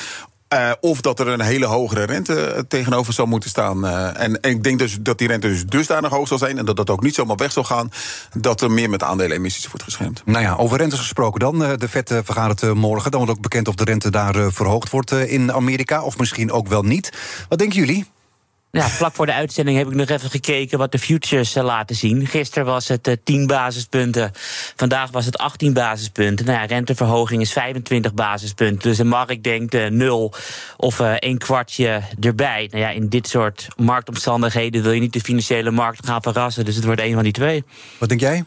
uh, 0.53 0.71
of 0.79 1.01
dat 1.01 1.19
er 1.19 1.27
een 1.27 1.41
hele 1.41 1.65
hogere 1.65 2.03
rente 2.03 2.65
tegenover 2.67 3.13
zou 3.13 3.27
moeten 3.27 3.49
staan. 3.49 3.85
Uh, 3.85 4.21
en, 4.21 4.41
en, 4.41 4.51
ik 4.51 4.63
denk 4.63 4.79
dus 4.79 4.97
dat 5.01 5.17
die 5.17 5.27
rente 5.27 5.47
dus 5.47 5.65
dusdanig 5.65 6.11
hoog 6.11 6.27
zal 6.27 6.37
zijn... 6.37 6.57
en 6.57 6.65
dat 6.65 6.75
dat 6.75 6.89
ook 6.89 7.03
niet 7.03 7.15
zomaar 7.15 7.35
weg 7.35 7.51
zal 7.51 7.63
gaan... 7.63 7.91
dat 8.33 8.61
er 8.61 8.71
meer 8.71 8.89
met 8.89 9.03
aandelenemissies 9.03 9.67
wordt 9.67 9.83
geschermd. 9.83 10.21
Nou 10.25 10.43
ja, 10.43 10.55
over 10.55 10.77
rentes 10.77 10.99
gesproken 10.99 11.39
dan. 11.39 11.59
De 11.59 11.89
Fed 11.89 12.13
vergadert 12.23 12.73
morgen. 12.73 13.11
Dan 13.11 13.19
wordt 13.19 13.35
ook 13.35 13.43
bekend 13.43 13.67
of 13.67 13.75
de 13.75 13.83
rente 13.83 14.11
daar 14.11 14.51
verhoogd 14.51 14.89
wordt 14.89 15.11
in 15.11 15.53
Amerika... 15.53 16.01
of 16.01 16.17
misschien 16.17 16.51
ook 16.51 16.67
wel 16.67 16.83
niet. 16.83 17.13
Wat 17.49 17.59
denken 17.59 17.79
jullie? 17.79 18.05
Ja, 18.71 18.89
vlak 18.89 19.15
voor 19.15 19.25
de 19.25 19.33
uitzending 19.33 19.77
heb 19.77 19.87
ik 19.87 19.93
nog 19.93 20.09
even 20.09 20.29
gekeken 20.29 20.77
wat 20.77 20.91
de 20.91 20.99
futures 20.99 21.55
uh, 21.55 21.63
laten 21.63 21.95
zien. 21.95 22.27
Gisteren 22.27 22.65
was 22.65 22.87
het 22.87 23.07
uh, 23.07 23.13
10 23.23 23.47
basispunten. 23.47 24.31
Vandaag 24.75 25.11
was 25.11 25.25
het 25.25 25.37
18 25.37 25.73
basispunten. 25.73 26.45
Nou 26.45 26.59
ja, 26.59 26.65
renteverhoging 26.65 27.41
is 27.41 27.51
25 27.51 28.13
basispunten. 28.13 28.89
Dus 28.89 28.97
de 28.97 29.03
markt 29.03 29.43
denkt 29.43 29.73
uh, 29.73 29.87
nul 29.87 30.33
of 30.77 30.99
een 31.19 31.37
kwartje 31.37 32.01
erbij. 32.19 32.67
Nou 32.71 32.83
ja, 32.83 32.89
in 32.89 33.09
dit 33.09 33.27
soort 33.27 33.67
marktomstandigheden 33.77 34.83
wil 34.83 34.91
je 34.91 34.99
niet 34.99 35.13
de 35.13 35.21
financiële 35.21 35.71
markt 35.71 36.05
gaan 36.05 36.21
verrassen. 36.21 36.65
Dus 36.65 36.75
het 36.75 36.85
wordt 36.85 37.01
een 37.01 37.13
van 37.13 37.23
die 37.23 37.33
twee. 37.33 37.63
Wat 37.97 38.09
denk 38.09 38.21
jij? 38.21 38.43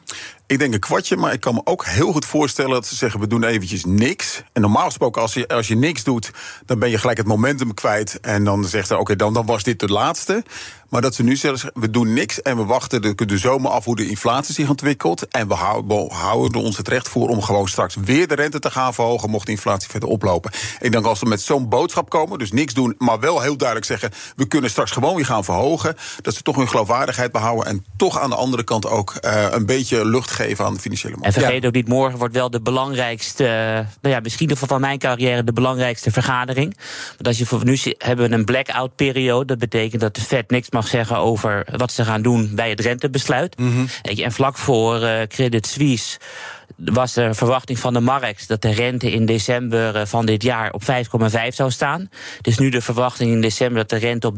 Ik 0.52 0.58
denk 0.58 0.74
een 0.74 0.80
kwartje, 0.80 1.16
maar 1.16 1.32
ik 1.32 1.40
kan 1.40 1.54
me 1.54 1.60
ook 1.64 1.86
heel 1.86 2.12
goed 2.12 2.24
voorstellen 2.24 2.70
dat 2.70 2.86
ze 2.86 2.94
zeggen: 2.94 3.20
we 3.20 3.26
doen 3.26 3.44
eventjes 3.44 3.84
niks. 3.84 4.42
En 4.52 4.60
normaal 4.60 4.84
gesproken, 4.84 5.22
als 5.22 5.34
je, 5.34 5.48
als 5.48 5.68
je 5.68 5.76
niks 5.76 6.04
doet, 6.04 6.30
dan 6.66 6.78
ben 6.78 6.90
je 6.90 6.98
gelijk 6.98 7.18
het 7.18 7.26
momentum 7.26 7.74
kwijt. 7.74 8.20
En 8.20 8.44
dan 8.44 8.64
zegt 8.64 8.86
ze: 8.86 8.98
oké, 8.98 9.16
dan, 9.16 9.32
dan 9.32 9.46
was 9.46 9.62
dit 9.62 9.80
de 9.80 9.88
laatste. 9.88 10.44
Maar 10.92 11.00
dat 11.02 11.14
ze 11.14 11.22
nu 11.22 11.36
zeggen, 11.36 11.70
we 11.74 11.90
doen 11.90 12.12
niks 12.12 12.42
en 12.42 12.56
we 12.56 12.64
wachten 12.64 13.02
de, 13.02 13.26
de 13.26 13.38
zomer 13.38 13.70
af 13.70 13.84
hoe 13.84 13.96
de 13.96 14.08
inflatie 14.08 14.54
zich 14.54 14.68
ontwikkelt. 14.68 15.28
En 15.28 15.48
we 15.48 15.54
houden, 15.54 15.96
we 15.96 16.14
houden 16.14 16.60
ons 16.60 16.76
het 16.76 16.88
recht 16.88 17.08
voor 17.08 17.28
om 17.28 17.42
gewoon 17.42 17.68
straks 17.68 17.96
weer 18.04 18.28
de 18.28 18.34
rente 18.34 18.58
te 18.58 18.70
gaan 18.70 18.94
verhogen, 18.94 19.30
mocht 19.30 19.46
de 19.46 19.52
inflatie 19.52 19.90
verder 19.90 20.08
oplopen. 20.08 20.50
Ik 20.80 20.92
denk 20.92 21.04
als 21.04 21.20
we 21.20 21.26
met 21.26 21.42
zo'n 21.42 21.68
boodschap 21.68 22.10
komen, 22.10 22.38
dus 22.38 22.52
niks 22.52 22.74
doen, 22.74 22.94
maar 22.98 23.20
wel 23.20 23.40
heel 23.40 23.56
duidelijk 23.56 23.86
zeggen, 23.86 24.10
we 24.36 24.46
kunnen 24.46 24.70
straks 24.70 24.90
gewoon 24.90 25.14
weer 25.14 25.24
gaan 25.24 25.44
verhogen, 25.44 25.96
dat 26.22 26.34
ze 26.34 26.42
toch 26.42 26.56
hun 26.56 26.68
geloofwaardigheid 26.68 27.32
behouden 27.32 27.66
en 27.66 27.84
toch 27.96 28.18
aan 28.18 28.30
de 28.30 28.36
andere 28.36 28.64
kant 28.64 28.86
ook 28.86 29.14
uh, 29.20 29.46
een 29.50 29.66
beetje 29.66 30.06
lucht 30.06 30.30
geven 30.30 30.64
aan 30.64 30.74
de 30.74 30.80
financiële 30.80 31.16
markt. 31.16 31.36
En 31.36 31.42
vergeet 31.42 31.66
ook 31.66 31.74
niet, 31.74 31.88
morgen 31.88 32.18
wordt 32.18 32.34
wel 32.34 32.50
de 32.50 32.60
belangrijkste, 32.60 33.44
nou 34.00 34.14
ja, 34.14 34.20
misschien 34.20 34.56
van 34.56 34.80
mijn 34.80 34.98
carrière 34.98 35.44
de 35.44 35.52
belangrijkste 35.52 36.10
vergadering. 36.10 36.76
Want 37.08 37.26
als 37.26 37.38
je 37.38 37.46
voor 37.46 37.64
nu 37.64 37.78
hebben 37.98 38.28
we 38.28 38.34
een 38.34 38.44
blackout 38.44 38.94
periode, 38.94 39.44
dat 39.44 39.58
betekent 39.58 40.00
dat 40.00 40.14
de 40.14 40.20
Fed 40.20 40.50
niks 40.50 40.70
mag 40.70 40.80
zeggen 40.86 41.16
over 41.16 41.66
wat 41.76 41.92
ze 41.92 42.04
gaan 42.04 42.22
doen 42.22 42.50
bij 42.54 42.70
het 42.70 42.80
rentebesluit. 42.80 43.58
Mm 43.58 43.72
-hmm. 43.72 43.88
En 44.02 44.32
vlak 44.32 44.58
voor 44.58 45.02
uh, 45.02 45.20
Credit 45.28 45.66
Suisse 45.66 46.18
was 46.76 47.12
de 47.12 47.34
verwachting 47.34 47.78
van 47.78 47.92
de 47.92 48.00
markt 48.00 48.48
dat 48.48 48.62
de 48.62 48.72
rente 48.72 49.12
in 49.12 49.26
december 49.26 49.96
eh, 49.96 50.06
van 50.06 50.26
dit 50.26 50.42
jaar 50.42 50.72
op 50.72 50.82
5,5 50.82 50.88
zou 51.48 51.70
staan. 51.70 52.10
Dus 52.40 52.58
nu 52.58 52.68
de 52.68 52.80
verwachting 52.80 53.30
in 53.30 53.40
december 53.40 53.76
dat 53.76 53.88
de 53.88 54.06
rente 54.06 54.26
op 54.26 54.36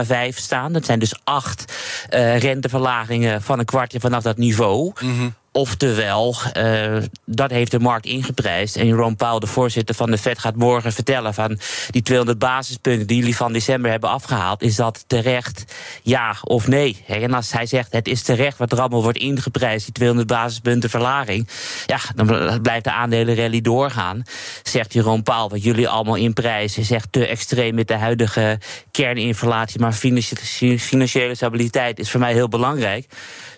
3,5 0.00 0.28
staan. 0.28 0.72
Dat 0.72 0.84
zijn 0.84 0.98
dus 0.98 1.14
acht 1.24 1.72
uh, 2.10 2.38
renteverlagingen 2.38 3.42
van 3.42 3.58
een 3.58 3.64
kwartje 3.64 4.00
vanaf 4.00 4.22
dat 4.22 4.36
niveau. 4.36 4.92
Mm 5.00 5.18
-hmm 5.18 5.34
Oftewel, 5.56 6.34
uh, 6.56 6.96
dat 7.24 7.50
heeft 7.50 7.70
de 7.70 7.78
markt 7.78 8.06
ingeprijsd. 8.06 8.76
En 8.76 8.86
Jerome 8.86 9.14
Powell, 9.14 9.38
de 9.38 9.46
voorzitter 9.46 9.94
van 9.94 10.10
de 10.10 10.18
Fed, 10.18 10.38
gaat 10.38 10.56
morgen 10.56 10.92
vertellen 10.92 11.34
van 11.34 11.58
die 11.90 12.02
200 12.02 12.38
basispunten 12.38 13.06
die 13.06 13.16
jullie 13.16 13.36
van 13.36 13.52
december 13.52 13.90
hebben 13.90 14.10
afgehaald. 14.10 14.62
Is 14.62 14.76
dat 14.76 15.04
terecht? 15.06 15.64
Ja 16.02 16.36
of 16.42 16.68
nee? 16.68 17.04
En 17.06 17.34
als 17.34 17.52
hij 17.52 17.66
zegt 17.66 17.92
het 17.92 18.08
is 18.08 18.22
terecht 18.22 18.58
wat 18.58 18.72
er 18.72 18.80
allemaal 18.80 19.02
wordt 19.02 19.18
ingeprijsd, 19.18 19.84
die 19.84 19.94
200 19.94 20.28
basispunten 20.28 20.90
verlaging. 20.90 21.48
Ja, 21.86 21.98
dan 22.14 22.60
blijft 22.62 22.84
de 22.84 22.92
aandelenrally 22.92 23.60
doorgaan. 23.60 24.22
Zegt 24.62 24.92
Jerome 24.92 25.22
Powell, 25.22 25.48
wat 25.48 25.62
jullie 25.62 25.88
allemaal 25.88 26.14
inprijzen, 26.14 26.82
is 26.82 26.90
echt 26.90 27.12
te 27.12 27.26
extreem 27.26 27.74
met 27.74 27.88
de 27.88 27.96
huidige 27.96 28.58
kerninflatie. 28.90 29.80
Maar 29.80 29.92
financiële 30.78 31.34
stabiliteit 31.34 31.98
is 31.98 32.10
voor 32.10 32.20
mij 32.20 32.32
heel 32.32 32.48
belangrijk 32.48 33.06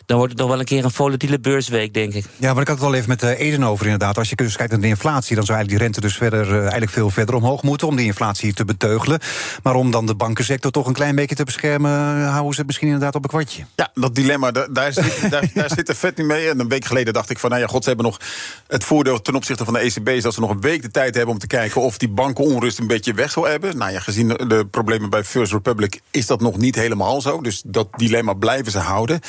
dan 0.08 0.16
wordt 0.16 0.32
het 0.32 0.40
toch 0.40 0.50
wel 0.50 0.58
een 0.58 0.64
keer 0.64 0.84
een 0.84 0.90
volatiele 0.90 1.40
beursweek, 1.40 1.94
denk 1.94 2.14
ik. 2.14 2.24
Ja, 2.36 2.52
maar 2.52 2.62
ik 2.62 2.68
had 2.68 2.76
het 2.76 2.86
al 2.86 2.94
even 2.94 3.08
met 3.08 3.22
uh, 3.22 3.40
Eden 3.40 3.64
over 3.64 3.84
inderdaad. 3.84 4.18
Als 4.18 4.28
je 4.28 4.36
dus 4.36 4.56
kijkt 4.56 4.72
naar 4.72 4.80
de 4.80 4.86
inflatie, 4.86 5.36
dan 5.36 5.44
zou 5.44 5.58
eigenlijk 5.58 5.68
die 5.68 5.78
rente 5.78 6.00
dus 6.00 6.16
verder, 6.16 6.48
uh, 6.48 6.60
eigenlijk 6.60 6.90
veel 6.90 7.10
verder 7.10 7.34
omhoog 7.34 7.62
moeten... 7.62 7.86
om 7.86 7.96
die 7.96 8.06
inflatie 8.06 8.52
te 8.52 8.64
beteugelen. 8.64 9.20
Maar 9.62 9.74
om 9.74 9.90
dan 9.90 10.06
de 10.06 10.14
bankensector 10.14 10.70
toch 10.70 10.86
een 10.86 10.92
klein 10.92 11.14
beetje 11.14 11.34
te 11.34 11.44
beschermen... 11.44 11.90
Eh, 11.90 12.30
houden 12.30 12.52
ze 12.52 12.58
het 12.58 12.66
misschien 12.66 12.86
inderdaad 12.86 13.14
op 13.14 13.22
een 13.22 13.30
kwartje. 13.30 13.64
Ja, 13.74 13.90
dat 13.94 14.14
dilemma, 14.14 14.50
daar, 14.50 14.92
zit, 14.92 15.20
daar, 15.30 15.50
daar 15.54 15.70
zit 15.70 15.86
de 15.86 15.94
vet 15.94 16.16
niet 16.16 16.26
mee. 16.26 16.48
En 16.48 16.60
een 16.60 16.68
week 16.68 16.84
geleden 16.84 17.12
dacht 17.12 17.30
ik 17.30 17.38
van, 17.38 17.50
nou 17.50 17.62
ja, 17.62 17.68
god, 17.68 17.82
ze 17.82 17.88
hebben 17.88 18.06
nog... 18.06 18.20
het 18.66 18.84
voordeel 18.84 19.22
ten 19.22 19.34
opzichte 19.34 19.64
van 19.64 19.74
de 19.74 19.80
ECB 19.80 20.08
is 20.08 20.22
dat 20.22 20.34
ze 20.34 20.40
nog 20.40 20.50
een 20.50 20.60
week 20.60 20.82
de 20.82 20.90
tijd 20.90 21.14
hebben... 21.14 21.34
om 21.34 21.40
te 21.40 21.46
kijken 21.46 21.80
of 21.80 21.98
die 21.98 22.08
bankenonrust 22.08 22.78
een 22.78 22.86
beetje 22.86 23.14
weg 23.14 23.30
zal 23.30 23.46
hebben. 23.46 23.76
Nou 23.76 23.92
ja, 23.92 24.00
gezien 24.00 24.28
de 24.28 24.66
problemen 24.70 25.10
bij 25.10 25.24
First 25.24 25.52
Republic 25.52 26.00
is 26.10 26.26
dat 26.26 26.40
nog 26.40 26.56
niet 26.56 26.74
helemaal 26.74 27.20
zo. 27.20 27.40
Dus 27.40 27.62
dat 27.66 27.88
dilemma 27.96 28.32
blijven 28.32 28.72
ze 28.72 28.78
houden. 28.78 29.20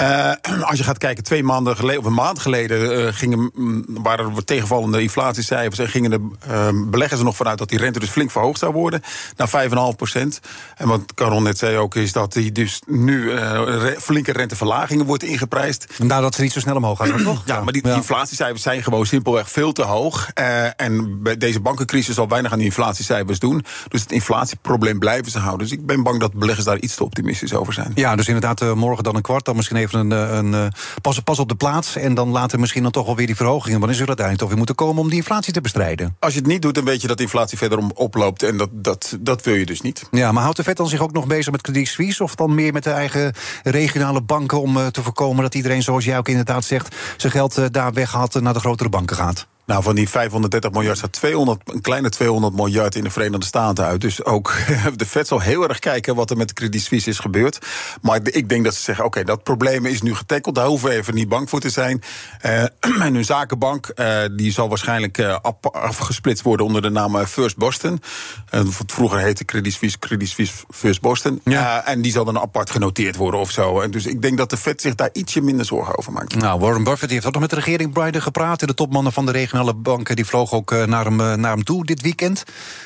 Uh, 0.00 0.32
als 0.68 0.78
je 0.78 0.84
gaat 0.84 0.98
kijken, 0.98 1.24
twee 1.24 1.42
maanden 1.42 1.76
geleden, 1.76 2.00
of 2.00 2.06
een 2.06 2.14
maand 2.14 2.38
geleden, 2.38 2.98
uh, 2.98 3.12
gingen, 3.12 3.50
waren 3.86 4.36
er 4.36 4.44
tegenvallende 4.44 5.02
inflatiecijfers. 5.02 5.78
En 5.78 5.88
gingen 5.88 6.10
de 6.10 6.28
uh, 6.48 6.68
beleggers 6.90 7.20
er 7.20 7.26
nog 7.26 7.36
vanuit 7.36 7.58
dat 7.58 7.68
die 7.68 7.78
rente 7.78 7.98
dus 7.98 8.08
flink 8.08 8.30
verhoogd 8.30 8.58
zou 8.58 8.72
worden. 8.72 9.02
Naar 9.36 9.68
5,5 9.68 9.96
procent. 9.96 10.40
En 10.76 10.88
wat 10.88 11.14
Caron 11.14 11.42
net 11.42 11.58
zei 11.58 11.76
ook, 11.76 11.94
is 11.94 12.12
dat 12.12 12.32
die 12.32 12.52
dus 12.52 12.82
nu 12.86 13.30
re 13.34 13.96
flinke 14.00 14.32
renteverlagingen 14.32 15.06
wordt 15.06 15.22
ingeprijsd. 15.22 15.86
Nou, 15.98 16.22
dat 16.22 16.34
ze 16.34 16.42
niet 16.42 16.52
zo 16.52 16.60
snel 16.60 16.76
omhoog 16.76 16.98
gaan, 16.98 17.22
toch? 17.22 17.42
Ja, 17.44 17.60
maar 17.60 17.72
die, 17.72 17.82
inflatiecijfers 17.82 18.62
zijn 18.62 18.82
gewoon 18.82 19.06
simpelweg 19.06 19.50
veel 19.50 19.72
te 19.72 19.82
hoog. 19.82 20.30
en 20.76 21.22
bij 21.22 21.36
deze 21.36 21.60
bankencrisis 21.60 22.14
zal 22.14 22.28
weinig 22.28 22.52
aan 22.52 22.58
die 22.58 22.66
inflatiecijfers 22.66 23.38
doen. 23.38 23.64
Dus 23.88 24.00
het 24.00 24.12
inflatieprobleem 24.12 24.98
blijven 24.98 25.30
ze 25.30 25.38
houden. 25.38 25.66
Dus 25.66 25.76
ik 25.76 25.86
ben 25.86 26.02
bang 26.02 26.20
dat 26.20 26.32
beleggers 26.32 26.66
daar 26.66 26.78
iets 26.78 26.94
te 26.94 27.04
optimistisch 27.04 27.54
over 27.54 27.72
zijn. 27.72 27.92
Ja, 27.94 28.16
dus 28.16 28.26
inderdaad, 28.26 28.74
morgen 28.74 29.04
dan 29.04 29.16
een 29.16 29.22
kwart, 29.22 29.44
dan 29.44 29.56
misschien 29.56 29.76
even 29.84 29.98
een, 29.98 30.12
eh, 30.12 30.36
een, 30.36 30.52
uh, 30.52 30.66
pas, 31.02 31.20
pas 31.20 31.38
op 31.38 31.48
de 31.48 31.54
plaats. 31.54 31.96
En 31.96 32.14
dan 32.14 32.28
later 32.28 32.60
misschien 32.60 32.82
dan 32.82 32.92
toch 32.92 33.06
wel 33.06 33.16
weer 33.16 33.26
die 33.26 33.36
verhogingen. 33.36 33.78
Wanneer 33.78 33.96
zullen 33.96 34.16
uiteindelijk 34.18 34.38
toch 34.38 34.48
weer 34.48 34.58
moeten 34.58 34.74
komen 34.86 35.02
om 35.02 35.08
die 35.08 35.18
inflatie 35.18 35.52
te 35.52 35.60
bestrijden? 35.60 36.16
Als 36.18 36.32
je 36.32 36.38
het 36.38 36.48
niet 36.48 36.62
doet, 36.62 36.74
dan 36.74 36.84
weet 36.84 37.00
je 37.00 37.06
dat 37.06 37.16
de 37.16 37.22
inflatie 37.22 37.58
verder 37.58 37.78
oploopt. 37.94 38.42
En 38.42 38.56
dat, 38.56 38.68
dat, 38.72 39.16
dat 39.20 39.42
wil 39.42 39.54
je 39.54 39.66
dus 39.66 39.80
niet. 39.80 40.08
Ja, 40.10 40.32
maar 40.32 40.42
houdt 40.42 40.56
de 40.56 40.62
Fed 40.62 40.76
dan 40.76 40.88
zich 40.88 41.00
ook 41.00 41.12
nog 41.12 41.26
bezig 41.26 41.52
met 41.52 41.60
Credit 41.60 41.88
Suisse? 41.88 42.22
Of 42.22 42.34
dan 42.34 42.54
meer 42.54 42.72
met 42.72 42.84
de 42.84 42.90
eigen 42.90 43.34
regionale 43.62 44.22
banken 44.22 44.60
om 44.60 44.76
uh, 44.76 44.86
te 44.86 45.02
voorkomen 45.02 45.42
dat 45.42 45.54
iedereen, 45.54 45.82
zoals 45.82 46.04
jij 46.04 46.18
ook 46.18 46.28
inderdaad 46.28 46.64
zegt, 46.64 46.96
zijn 47.16 47.32
geld 47.32 47.72
daar 47.72 47.92
weghaalt 47.92 48.40
naar 48.40 48.52
de 48.52 48.60
grotere 48.60 48.88
banken 48.88 49.16
gaat? 49.16 49.46
Nou, 49.66 49.82
van 49.82 49.94
die 49.94 50.08
530 50.08 50.70
miljard 50.70 50.98
staat 50.98 51.12
200, 51.12 51.60
een 51.64 51.80
kleine 51.80 52.08
200 52.08 52.54
miljard 52.54 52.94
in 52.94 53.04
de 53.04 53.10
Verenigde 53.10 53.46
Staten 53.46 53.84
uit. 53.84 54.00
Dus 54.00 54.24
ook 54.24 54.54
de 54.96 55.06
Fed 55.06 55.26
zal 55.26 55.40
heel 55.40 55.68
erg 55.68 55.78
kijken 55.78 56.14
wat 56.14 56.30
er 56.30 56.36
met 56.36 56.48
de 56.48 56.54
Credit 56.54 56.82
Suisse 56.82 57.10
is 57.10 57.18
gebeurd. 57.18 57.58
Maar 58.02 58.20
ik 58.22 58.48
denk 58.48 58.64
dat 58.64 58.74
ze 58.74 58.82
zeggen: 58.82 59.04
oké, 59.04 59.24
dat 59.24 59.42
probleem 59.42 59.86
is 59.86 60.02
nu 60.02 60.14
getackled. 60.14 60.54
Daar 60.54 60.66
hoeven 60.66 60.88
we 60.88 60.94
even 60.94 61.14
niet 61.14 61.28
bang 61.28 61.48
voor 61.48 61.60
te 61.60 61.70
zijn. 61.70 62.02
Uh, 62.42 62.62
en 63.06 63.14
hun 63.14 63.24
zakenbank 63.24 63.92
uh, 63.94 64.16
die 64.32 64.52
zal 64.52 64.68
waarschijnlijk 64.68 65.18
uh, 65.18 65.36
afgesplitst 65.60 66.44
worden 66.44 66.66
onder 66.66 66.82
de 66.82 66.90
naam 66.90 67.26
First 67.26 67.56
Boston. 67.56 68.00
vroeger 68.86 69.18
heette 69.18 69.44
Credit 69.44 69.72
Suisse 69.72 69.98
Credit 69.98 70.28
Suisse 70.28 70.54
First 70.70 71.00
Boston. 71.00 71.40
Ja. 71.44 71.86
en 71.86 72.02
die 72.02 72.12
zal 72.12 72.24
dan 72.24 72.38
apart 72.38 72.70
genoteerd 72.70 73.16
worden 73.16 73.40
of 73.40 73.50
zo. 73.50 73.80
En 73.80 73.90
dus 73.90 74.06
ik 74.06 74.22
denk 74.22 74.38
dat 74.38 74.50
de 74.50 74.56
Fed 74.56 74.80
zich 74.80 74.94
daar 74.94 75.10
ietsje 75.12 75.40
minder 75.40 75.66
zorgen 75.66 75.98
over 75.98 76.12
maakt. 76.12 76.34
Nou, 76.36 76.60
Warren 76.60 76.84
Buffett 76.84 77.12
heeft 77.12 77.26
ook 77.26 77.32
nog 77.32 77.40
met 77.40 77.50
de 77.50 77.56
regering 77.56 77.94
Biden 77.94 78.22
gepraat. 78.22 78.60
De 78.60 78.74
topmannen 78.74 79.12
van 79.12 79.26
de 79.26 79.32
regio 79.32 79.53
regionale 79.54 79.82
banken 79.82 80.16
die 80.16 80.24
vlogen 80.24 80.56
ook 80.56 80.72
eh, 80.72 80.84
naar 80.84 81.04
hem, 81.04 81.20
eh, 81.20 81.34
naar 81.34 81.52
hem 81.52 81.64
toe 81.64 81.84
dit 81.84 82.00
weekend. 82.00 82.44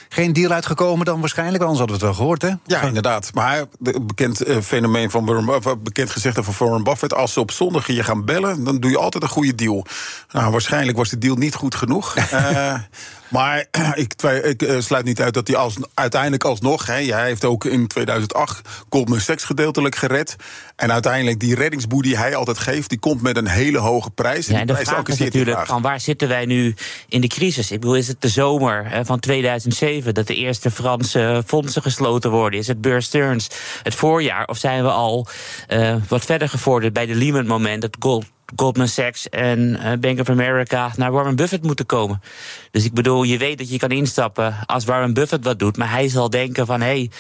Geen 0.09 0.33
deal 0.33 0.51
uitgekomen 0.51 1.07
dan 1.07 1.21
waarschijnlijk, 1.21 1.63
anders 1.63 1.79
hadden 1.79 1.99
we 1.99 2.05
het 2.05 2.17
wel 2.17 2.25
gehoord, 2.25 2.43
hè? 2.43 2.53
Ja, 2.65 2.83
inderdaad. 2.83 3.31
Maar 3.35 3.65
het 3.83 4.07
bekend 4.07 4.49
uh, 4.49 4.57
fenomeen 4.61 5.11
van 5.11 5.27
Warren 5.27 5.83
bekend 5.83 6.11
gezegde 6.11 6.43
van 6.43 6.55
Warren 6.59 6.85
Buffett... 6.85 7.15
als 7.15 7.33
ze 7.33 7.41
op 7.41 7.51
zondag 7.51 7.87
je 7.87 8.03
gaan 8.03 8.25
bellen, 8.25 8.65
dan 8.65 8.81
doe 8.81 8.91
je 8.91 8.99
altijd 8.99 9.23
een 9.23 9.29
goede 9.29 9.55
deal. 9.55 9.87
Nou, 10.33 10.51
waarschijnlijk 10.51 10.97
was 10.97 11.09
de 11.09 11.19
deal 11.19 11.37
niet 11.37 11.55
goed 11.55 11.75
genoeg. 11.75 12.15
Maar 13.29 13.67
ik, 13.95 14.23
ik 14.23 14.63
uh, 14.63 14.81
sluit 14.81 15.05
niet 15.05 15.21
uit 15.21 15.35
dat 15.35 15.49
hij 15.49 15.57
als, 15.57 15.77
uiteindelijk 15.95 16.45
alsnog... 16.45 16.87
Hè, 16.87 16.95
hij 16.95 17.25
heeft 17.25 17.45
ook 17.45 17.65
in 17.65 17.87
2008 17.87 18.69
Goldman 18.89 19.21
Sachs 19.21 19.45
gedeeltelijk 19.45 19.97
gered. 19.97 20.37
En 20.77 20.93
uiteindelijk 20.93 21.41
die 21.41 21.55
reddingsboe 21.55 22.03
die 22.03 22.17
hij 22.17 22.35
altijd 22.35 22.59
geeft... 22.59 22.89
die 22.89 22.99
komt 22.99 23.23
met 23.23 23.37
een 23.37 23.49
hele 23.49 23.79
hoge 23.79 24.11
prijs. 24.11 24.47
Ja, 24.47 24.61
en 24.61 24.67
de 24.67 24.77
vraag 24.77 25.07
is 25.07 25.19
natuurlijk 25.19 25.67
van 25.67 25.83
waar 25.83 26.01
zitten 26.01 26.29
wij 26.29 26.47
nu 26.47 26.75
in 27.09 27.21
de 27.21 27.27
crisis? 27.27 27.71
Ik 27.71 27.81
bedoel, 27.81 27.97
is 27.97 28.09
het 28.09 28.21
de 28.21 28.29
zomer 28.29 28.91
hè, 28.91 29.05
van 29.05 29.21
2007... 29.21 30.15
dat 30.15 30.27
de 30.27 30.35
eerste 30.35 30.71
Franse 30.71 31.43
fondsen 31.47 31.83
gesloten 31.83 32.31
worden? 32.31 32.59
Is 32.59 32.67
het 32.67 32.81
Bear 32.81 33.03
Stearns 33.03 33.49
het 33.83 33.95
voorjaar? 33.95 34.47
Of 34.47 34.59
zijn 34.59 34.83
we 34.83 34.91
al 34.91 35.27
uh, 35.69 35.97
wat 36.09 36.25
verder 36.25 36.49
gevorderd 36.49 36.93
bij 36.93 37.07
de 37.07 37.15
Lehman-moment... 37.15 37.83
dat 37.83 37.97
gold 37.99 38.25
Goldman 38.57 38.89
Sachs 38.89 39.29
en 39.29 39.81
eh, 39.81 39.99
Bank 39.99 40.21
of 40.21 40.29
America 40.29 40.93
naar 40.97 41.13
Warren 41.13 41.37
Buffett 41.37 41.63
moeten 41.63 41.87
komen. 41.87 42.23
Dus 42.71 42.85
ik 42.85 42.93
bedoel, 42.93 43.23
je 43.23 43.39
weet 43.39 43.59
dat 43.59 43.71
je 43.71 43.79
kan 43.79 43.91
instappen 43.91 44.57
als 44.67 44.85
Warren 44.85 45.15
Buffett 45.15 45.45
wat 45.45 45.59
doet. 45.59 45.77
Maar 45.77 45.91
hij 45.91 46.09
zal 46.09 46.31
denken 46.31 46.67
van, 46.67 46.81
hé, 46.81 46.87
hey, 46.87 47.11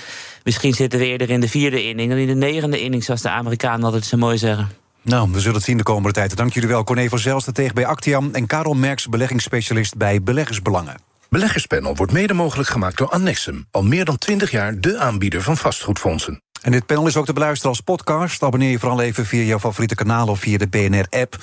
misschien 0.44 0.74
zitten 0.74 0.98
we 0.98 1.06
eerder 1.06 1.30
in 1.30 1.40
de 1.40 1.48
vierde 1.48 1.84
inning... 1.84 2.10
dan 2.10 2.18
in 2.18 2.26
de 2.26 2.34
negende 2.34 2.80
inning, 2.80 3.04
zoals 3.04 3.22
de 3.22 3.30
Amerikanen 3.30 3.84
altijd 3.84 4.04
zo 4.04 4.16
mooi 4.16 4.38
zeggen. 4.38 4.68
Nou, 5.02 5.30
we 5.32 5.40
zullen 5.40 5.56
het 5.56 5.64
zien 5.64 5.76
de 5.76 5.82
komende 5.82 6.12
tijd. 6.12 6.36
Dank 6.36 6.52
jullie 6.52 6.68
wel, 6.68 6.84
Corné 6.84 7.08
van 7.08 7.18
Zelsten 7.18 7.54
tegen 7.54 7.74
bij 7.74 7.86
Actiam... 7.86 8.28
en 8.32 8.46
Karel 8.46 8.74
Merks, 8.74 9.06
beleggingsspecialist 9.06 9.96
bij 9.96 10.22
Beleggersbelangen. 10.22 10.94
Beleggerspanel 11.28 11.94
wordt 11.94 12.12
mede 12.12 12.34
mogelijk 12.34 12.68
gemaakt 12.68 12.96
door 12.96 13.08
Annexum. 13.08 13.66
Al 13.70 13.82
meer 13.82 14.04
dan 14.04 14.18
20 14.18 14.50
jaar 14.50 14.80
de 14.80 14.98
aanbieder 14.98 15.42
van 15.42 15.56
vastgoedfondsen. 15.56 16.42
En 16.62 16.72
dit 16.72 16.86
panel 16.86 17.06
is 17.06 17.16
ook 17.16 17.26
te 17.26 17.32
beluisteren 17.32 17.70
als 17.70 17.80
podcast. 17.80 18.42
Abonneer 18.42 18.70
je 18.70 18.78
vooral 18.78 19.00
even 19.00 19.26
via 19.26 19.42
jouw 19.42 19.58
favoriete 19.58 19.94
kanaal 19.94 20.28
of 20.28 20.40
via 20.40 20.58
de 20.58 20.66
BNR-app. 20.66 21.36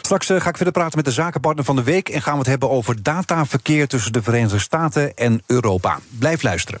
Straks 0.00 0.30
uh, 0.30 0.40
ga 0.40 0.48
ik 0.48 0.56
verder 0.56 0.74
praten 0.74 0.96
met 0.96 1.04
de 1.04 1.12
zakenpartner 1.12 1.64
van 1.64 1.76
de 1.76 1.82
week... 1.82 2.08
en 2.08 2.22
gaan 2.22 2.32
we 2.32 2.38
het 2.38 2.48
hebben 2.48 2.70
over 2.70 3.02
dataverkeer 3.02 3.88
tussen 3.88 4.12
de 4.12 4.22
Verenigde 4.22 4.58
Staten 4.58 5.16
en 5.16 5.42
Europa. 5.46 5.98
Blijf 6.18 6.42
luisteren. 6.42 6.80